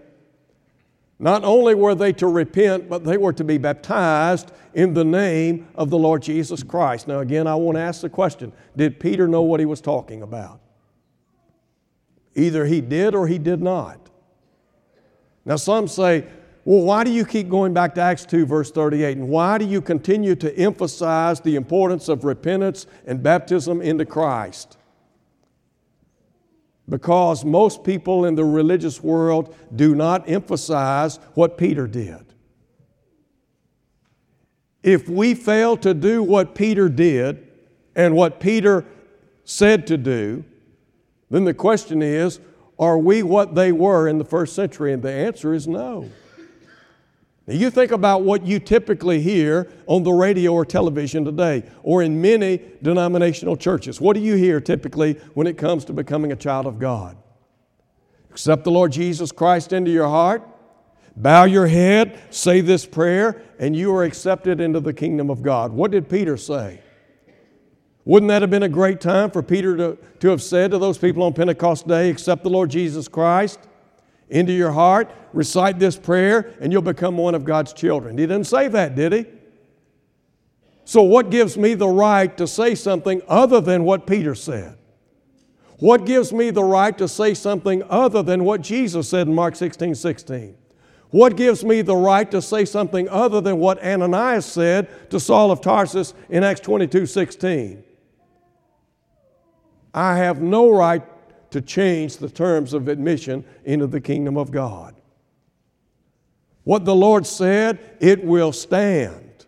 not 1.25 1.43
only 1.43 1.75
were 1.75 1.95
they 1.95 2.13
to 2.13 2.27
repent, 2.27 2.87
but 2.87 3.03
they 3.03 3.17
were 3.17 3.33
to 3.33 3.45
be 3.45 3.57
baptized 3.57 4.53
in 4.75 4.93
the 4.93 5.07
name 5.07 5.67
of 5.75 5.89
the 5.89 5.97
Lord 5.97 6.21
Jesus 6.21 6.63
Christ. 6.63 7.09
Now, 7.09 7.21
again, 7.21 7.47
I 7.47 7.55
want 7.55 7.77
to 7.77 7.81
ask 7.81 8.03
the 8.03 8.11
question 8.11 8.53
Did 8.77 9.01
Peter 9.01 9.27
know 9.27 9.41
what 9.41 9.59
he 9.59 9.65
was 9.65 9.81
talking 9.81 10.21
about? 10.21 10.61
Either 12.35 12.67
he 12.67 12.83
did 12.83 13.15
or 13.15 13.27
he 13.27 13.39
did 13.39 13.63
not. 13.63 14.11
Now, 15.47 15.57
some 15.57 15.89
say, 15.89 16.27
well, 16.67 16.83
why 16.83 17.05
do 17.05 17.11
you 17.11 17.25
keep 17.25 17.49
going 17.49 17.73
back 17.73 17.95
to 17.95 18.03
Acts 18.03 18.27
2, 18.27 18.45
verse 18.45 18.71
38? 18.71 19.17
And 19.17 19.29
why 19.31 19.57
do 19.57 19.65
you 19.65 19.81
continue 19.81 20.35
to 20.35 20.55
emphasize 20.59 21.41
the 21.41 21.57
importance 21.57 22.11
of 22.11 22.25
repentance 22.25 22.87
and 23.07 23.23
baptism 23.23 23.81
into 23.81 24.05
Christ? 24.05 24.77
Because 26.95 27.45
most 27.45 27.83
people 27.83 28.25
in 28.25 28.37
the 28.37 28.45
religious 28.45 29.03
world 29.03 29.53
do 29.75 29.97
not 29.97 30.29
emphasize 30.31 31.19
what 31.35 31.59
Peter 31.59 31.89
did. 31.89 32.25
If 34.81 35.09
we 35.09 35.35
fail 35.35 35.77
to 35.79 35.93
do 35.93 36.23
what 36.23 36.55
Peter 36.55 36.89
did 36.89 37.49
and 37.97 38.15
what 38.15 38.39
Peter 38.39 38.85
said 39.43 39.89
to 39.89 39.97
do, 39.97 40.45
then 41.31 41.43
the 41.45 41.53
question 41.53 42.01
is 42.01 42.39
are 42.79 42.97
we 42.97 43.25
what 43.25 43.57
they 43.57 43.73
were 43.73 44.07
in 44.07 44.19
the 44.19 44.25
first 44.25 44.55
century? 44.55 44.93
And 44.93 45.03
the 45.03 45.11
answer 45.11 45.53
is 45.53 45.67
no. 45.67 46.09
Now, 47.47 47.55
you 47.55 47.71
think 47.71 47.91
about 47.91 48.23
what 48.23 48.47
you 48.47 48.59
typically 48.59 49.21
hear 49.21 49.71
on 49.87 50.03
the 50.03 50.13
radio 50.13 50.53
or 50.53 50.65
television 50.65 51.27
today, 51.27 51.65
or 51.83 52.03
in 52.03 52.23
many 52.23 52.61
denominational 52.83 53.57
churches. 53.57 54.01
What 54.01 54.15
do 54.15 54.21
you 54.21 54.35
hear 54.37 54.61
typically 54.61 55.15
when 55.35 55.47
it 55.47 55.59
comes 55.59 55.85
to 55.87 55.93
becoming 55.93 56.33
a 56.33 56.37
child 56.37 56.67
of 56.67 56.79
God? 56.79 57.19
Accept 58.31 58.65
the 58.65 58.71
Lord 58.71 58.93
Jesus 58.93 59.31
Christ 59.31 59.75
into 59.75 59.91
your 59.91 60.09
heart, 60.09 60.43
bow 61.17 61.45
your 61.45 61.67
head, 61.67 62.19
say 62.31 62.63
this 62.63 62.87
prayer, 62.87 63.43
and 63.59 63.77
you 63.77 63.95
are 63.95 64.05
accepted 64.05 64.59
into 64.59 64.81
the 64.81 64.95
kingdom 64.95 65.29
of 65.29 65.43
God. 65.43 65.71
What 65.71 65.91
did 65.91 66.09
Peter 66.09 66.39
say? 66.39 66.81
Wouldn't 68.07 68.29
that 68.31 68.43
have 68.43 68.51
been 68.51 68.63
a 68.63 68.69
great 68.71 69.01
time 69.03 69.31
for 69.31 69.43
Peter 69.43 69.77
to, 69.77 69.99
to 70.21 70.29
have 70.31 70.43
said 70.43 70.71
to 70.71 70.79
those 70.79 70.97
people 70.97 71.23
on 71.23 71.35
Pentecost 71.35 71.87
Day, 71.87 72.09
Accept 72.09 72.43
the 72.43 72.51
Lord 72.51 72.71
Jesus 72.71 73.07
Christ 73.07 73.61
into 74.29 74.53
your 74.53 74.73
heart, 74.73 75.11
recite 75.33 75.79
this 75.79 75.97
prayer, 75.97 76.55
and 76.61 76.73
you'll 76.73 76.83
become 76.83 77.17
one 77.17 77.35
of 77.35 77.45
God's 77.45 77.73
children. 77.73 78.19
He 78.19 78.27
didn't 78.27 78.47
say 78.47 78.69
that, 78.69 78.95
did 78.95 79.13
he? 79.13 79.27
So, 80.85 81.03
what 81.03 81.31
gives 81.31 81.57
me 81.57 81.75
the 81.75 81.89
right 81.89 82.37
to 82.37 82.47
say 82.47 82.75
something 82.75 83.23
other 83.27 83.61
than 83.61 83.85
what 83.85 84.07
Peter 84.07 84.35
said? 84.35 84.77
What 85.79 86.07
gives 86.07 86.33
me 86.33 86.51
the 86.51 86.65
right 86.65 86.97
to 86.99 87.09
say 87.09 87.35
something 87.35 87.83
other 87.89 88.23
than 88.23 88.45
what 88.45 88.61
Jesus 88.61 89.09
said 89.09 89.27
in 89.27 89.35
Mark 89.35 89.57
16 89.57 89.95
16? 89.95 90.57
What 91.11 91.37
gives 91.37 91.65
me 91.65 91.83
the 91.83 91.97
right 91.97 92.29
to 92.31 92.43
say 92.43 92.65
something 92.65 93.09
other 93.09 93.41
than 93.41 93.59
what 93.59 93.83
Ananias 93.85 94.47
said 94.47 95.11
to 95.11 95.21
Saul 95.21 95.51
of 95.51 95.61
Tarsus 95.61 96.13
in 96.29 96.43
Acts 96.43 96.61
22 96.61 97.07
16? 97.07 97.85
I 99.95 100.17
have 100.17 100.43
no 100.43 100.71
right 100.71 101.03
to 101.55 101.61
change 101.61 102.17
the 102.17 102.29
terms 102.29 102.75
of 102.75 102.89
admission 102.89 103.45
into 103.65 103.87
the 103.87 104.01
kingdom 104.01 104.37
of 104.37 104.51
God. 104.51 104.93
What 106.65 106.85
the 106.85 106.97
Lord 106.97 107.29
said, 107.29 107.79
it 108.01 108.25
will 108.25 108.51
stand. 108.51 109.47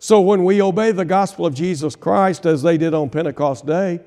So 0.00 0.20
when 0.22 0.42
we 0.42 0.60
obey 0.60 0.90
the 0.90 1.04
gospel 1.04 1.46
of 1.46 1.54
Jesus 1.54 1.94
Christ 1.94 2.46
as 2.46 2.62
they 2.62 2.78
did 2.78 2.94
on 2.94 3.10
Pentecost 3.10 3.64
Day, 3.64 4.00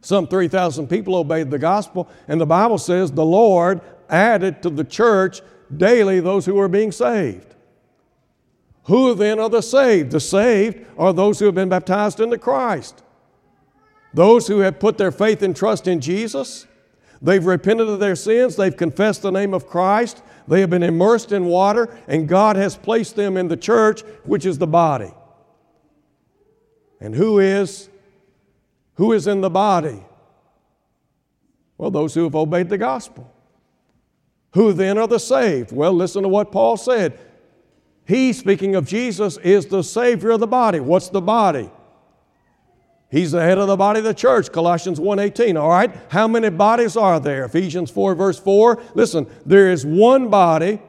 some 0.00 0.28
3,000 0.28 0.86
people 0.86 1.16
obeyed 1.16 1.50
the 1.50 1.58
gospel, 1.58 2.08
and 2.28 2.40
the 2.40 2.46
Bible 2.46 2.78
says 2.78 3.10
the 3.10 3.24
Lord 3.24 3.80
added 4.08 4.62
to 4.62 4.70
the 4.70 4.84
church 4.84 5.40
daily 5.76 6.20
those 6.20 6.46
who 6.46 6.54
were 6.54 6.68
being 6.68 6.92
saved. 6.92 7.52
Who 8.84 9.12
then 9.16 9.40
are 9.40 9.50
the 9.50 9.60
saved? 9.60 10.12
The 10.12 10.20
saved 10.20 10.86
are 10.96 11.12
those 11.12 11.40
who 11.40 11.46
have 11.46 11.56
been 11.56 11.68
baptized 11.68 12.20
into 12.20 12.38
Christ. 12.38 13.02
Those 14.16 14.46
who 14.46 14.60
have 14.60 14.80
put 14.80 14.96
their 14.96 15.12
faith 15.12 15.42
and 15.42 15.54
trust 15.54 15.86
in 15.86 16.00
Jesus, 16.00 16.66
they've 17.20 17.44
repented 17.44 17.86
of 17.86 18.00
their 18.00 18.16
sins, 18.16 18.56
they've 18.56 18.74
confessed 18.74 19.20
the 19.20 19.30
name 19.30 19.52
of 19.52 19.66
Christ, 19.66 20.22
they 20.48 20.62
have 20.62 20.70
been 20.70 20.82
immersed 20.82 21.32
in 21.32 21.44
water, 21.44 21.94
and 22.08 22.26
God 22.26 22.56
has 22.56 22.76
placed 22.76 23.14
them 23.14 23.36
in 23.36 23.48
the 23.48 23.58
church, 23.58 24.00
which 24.24 24.46
is 24.46 24.56
the 24.56 24.66
body. 24.66 25.12
And 26.98 27.14
who 27.14 27.40
is 27.40 27.90
who 28.94 29.12
is 29.12 29.26
in 29.26 29.42
the 29.42 29.50
body? 29.50 30.02
Well, 31.76 31.90
those 31.90 32.14
who 32.14 32.24
have 32.24 32.34
obeyed 32.34 32.70
the 32.70 32.78
gospel. 32.78 33.30
Who 34.54 34.72
then 34.72 34.96
are 34.96 35.06
the 35.06 35.18
saved? 35.18 35.72
Well, 35.72 35.92
listen 35.92 36.22
to 36.22 36.28
what 36.30 36.50
Paul 36.50 36.78
said. 36.78 37.18
He, 38.06 38.32
speaking 38.32 38.76
of 38.76 38.86
Jesus, 38.86 39.36
is 39.36 39.66
the 39.66 39.82
Savior 39.82 40.30
of 40.30 40.40
the 40.40 40.46
body. 40.46 40.80
What's 40.80 41.10
the 41.10 41.20
body? 41.20 41.70
He's 43.10 43.30
the 43.32 43.40
head 43.40 43.58
of 43.58 43.68
the 43.68 43.76
body 43.76 43.98
of 43.98 44.04
the 44.04 44.14
church, 44.14 44.50
Colossians 44.50 44.98
1:18. 44.98 45.56
All 45.56 45.68
right? 45.68 45.94
How 46.08 46.26
many 46.26 46.50
bodies 46.50 46.96
are 46.96 47.20
there? 47.20 47.44
Ephesians 47.44 47.90
4 47.90 48.14
verse 48.14 48.38
4. 48.38 48.80
Listen, 48.94 49.26
there 49.44 49.70
is 49.70 49.86
one 49.86 50.28
body 50.28 50.80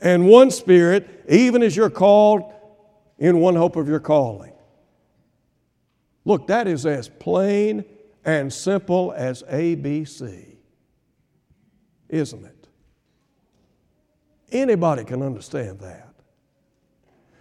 and 0.00 0.28
one 0.28 0.50
spirit, 0.50 1.24
even 1.28 1.62
as 1.62 1.76
you're 1.76 1.90
called 1.90 2.42
in 3.18 3.38
one 3.38 3.56
hope 3.56 3.76
of 3.76 3.88
your 3.88 4.00
calling. 4.00 4.52
Look, 6.24 6.46
that 6.48 6.66
is 6.68 6.84
as 6.84 7.08
plain 7.08 7.84
and 8.24 8.52
simple 8.52 9.12
as 9.16 9.42
ABC. 9.44 10.58
Isn't 12.08 12.44
it? 12.44 12.68
Anybody 14.52 15.04
can 15.04 15.22
understand 15.22 15.80
that. 15.80 16.08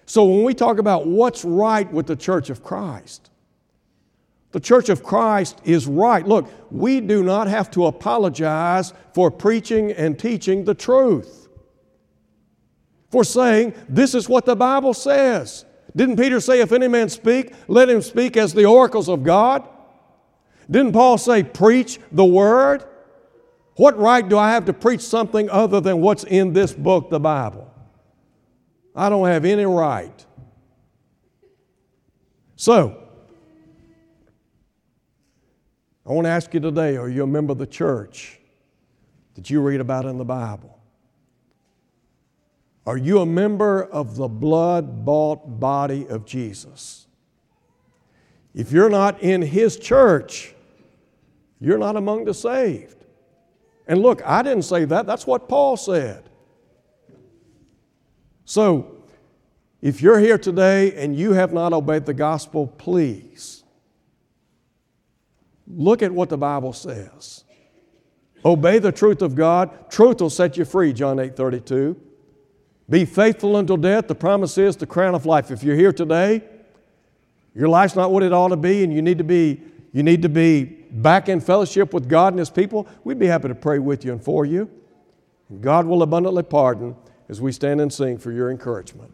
So 0.06 0.26
when 0.26 0.44
we 0.44 0.54
talk 0.54 0.80
about 0.80 1.08
what's 1.08 1.44
right 1.44 1.92
with 1.92 2.08
the 2.08 2.16
church 2.16 2.50
of 2.50 2.64
Christ, 2.64 3.29
the 4.52 4.60
church 4.60 4.90
of 4.90 5.04
Christ 5.04 5.60
is 5.64 5.86
right. 5.86 6.26
Look, 6.28 6.50
we 6.72 7.02
do 7.02 7.24
not 7.24 7.48
have 7.48 7.70
to 7.72 7.86
apologize 7.86 8.94
for 9.14 9.30
preaching 9.30 9.92
and 9.92 10.18
teaching 10.18 10.66
the 10.66 10.74
truth, 10.74 11.48
for 13.12 13.24
saying, 13.24 13.74
This 13.88 14.16
is 14.16 14.28
what 14.28 14.46
the 14.46 14.56
Bible 14.56 14.94
says. 14.94 15.66
Didn't 15.96 16.18
Peter 16.18 16.40
say, 16.40 16.62
If 16.62 16.72
any 16.72 16.88
man 16.88 17.10
speak, 17.10 17.54
let 17.68 17.90
him 17.90 18.02
speak 18.02 18.38
as 18.38 18.54
the 18.54 18.66
oracles 18.66 19.08
of 19.08 19.24
God? 19.24 19.68
Didn't 20.70 20.94
Paul 20.94 21.18
say, 21.18 21.44
Preach 21.44 22.00
the 22.12 22.26
word? 22.26 22.86
What 23.76 23.98
right 23.98 24.28
do 24.28 24.38
I 24.38 24.52
have 24.52 24.66
to 24.66 24.74
preach 24.74 25.02
something 25.02 25.50
other 25.50 25.80
than 25.80 26.02
what's 26.02 26.24
in 26.24 26.54
this 26.54 26.74
book, 26.74 27.10
the 27.10 27.20
Bible? 27.20 27.72
I 28.96 29.10
don't 29.10 29.28
have 29.28 29.46
any 29.46 29.66
right. 29.66 30.26
So, 32.58 33.09
I 36.10 36.13
want 36.13 36.26
to 36.26 36.32
ask 36.32 36.56
you 36.56 36.60
today 36.60 36.98
are 36.98 37.08
you 37.08 37.22
a 37.22 37.28
member 37.28 37.52
of 37.52 37.60
the 37.60 37.67
church 37.67 38.39
that 39.36 39.52
you 39.52 39.62
read 39.62 39.80
about 39.80 40.06
in 40.06 40.17
the 40.17 40.26
Bible? 40.26 40.80
Are 42.88 42.98
you 42.98 43.19
a 43.19 43.26
member 43.28 43.84
of 43.84 44.15
the 44.15 44.28
blood 44.28 45.06
bought 45.06 45.60
body 45.60 46.08
of 46.08 46.26
Jesus? 46.26 47.06
If 48.56 48.72
you're 48.72 48.89
not 48.89 49.22
in 49.22 49.43
His 49.43 49.78
church, 49.78 50.56
you're 51.60 51.78
not 51.78 51.95
among 51.95 52.26
the 52.26 52.34
saved. 52.34 53.06
And 53.86 54.02
look, 54.02 54.26
I 54.26 54.41
didn't 54.41 54.63
say 54.63 54.86
that, 54.86 55.06
that's 55.06 55.28
what 55.28 55.48
Paul 55.48 55.78
said. 55.78 56.28
So, 58.45 58.95
if 59.80 60.02
you're 60.02 60.19
here 60.19 60.39
today 60.39 60.95
and 60.95 61.15
you 61.15 61.34
have 61.34 61.54
not 61.54 61.72
obeyed 61.72 62.08
the 62.08 62.15
gospel, 62.15 62.65
please 62.65 63.59
Look 65.69 66.01
at 66.01 66.12
what 66.12 66.29
the 66.29 66.38
Bible 66.38 66.73
says. 66.73 67.43
Obey 68.43 68.79
the 68.79 68.91
truth 68.91 69.21
of 69.21 69.36
God. 69.36 69.91
Truth 69.91 70.21
will 70.21 70.29
set 70.29 70.58
you 70.58 70.65
free, 70.65 70.93
John 70.93 71.19
8 71.19 71.36
32. 71.36 71.99
Be 72.89 73.05
faithful 73.05 73.58
until 73.58 73.77
death. 73.77 74.08
The 74.08 74.15
promise 74.15 74.58
is 74.58 74.75
the 74.75 74.88
crown 74.88 75.13
of 75.13 75.25
life. 75.25 75.51
If 75.51 75.63
you're 75.63 75.75
here 75.75 75.93
today, 75.93 76.41
your 77.53 77.67
life's 77.67 77.95
not 77.95 78.12
what 78.12 78.23
it 78.23 78.34
ought 78.34 78.47
to 78.47 78.58
be, 78.58 78.84
and 78.84 78.91
you 78.91 79.01
need 79.01 79.19
to 79.19 79.23
be, 79.23 79.62
you 79.91 80.01
need 80.01 80.23
to 80.23 80.29
be 80.29 80.63
back 80.63 81.29
in 81.29 81.39
fellowship 81.39 81.93
with 81.93 82.10
God 82.10 82.34
and 82.34 82.39
His 82.39 82.49
people, 82.49 82.88
we'd 83.03 83.19
be 83.19 83.27
happy 83.27 83.47
to 83.47 83.55
pray 83.55 83.79
with 83.79 84.03
you 84.03 84.12
and 84.12 84.23
for 84.23 84.45
you. 84.45 84.69
God 85.62 85.86
will 85.86 86.03
abundantly 86.03 86.43
pardon 86.43 86.95
as 87.27 87.41
we 87.41 87.51
stand 87.51 87.82
and 87.82 87.91
sing 87.91 88.17
for 88.17 88.32
your 88.32 88.49
encouragement. 88.49 89.13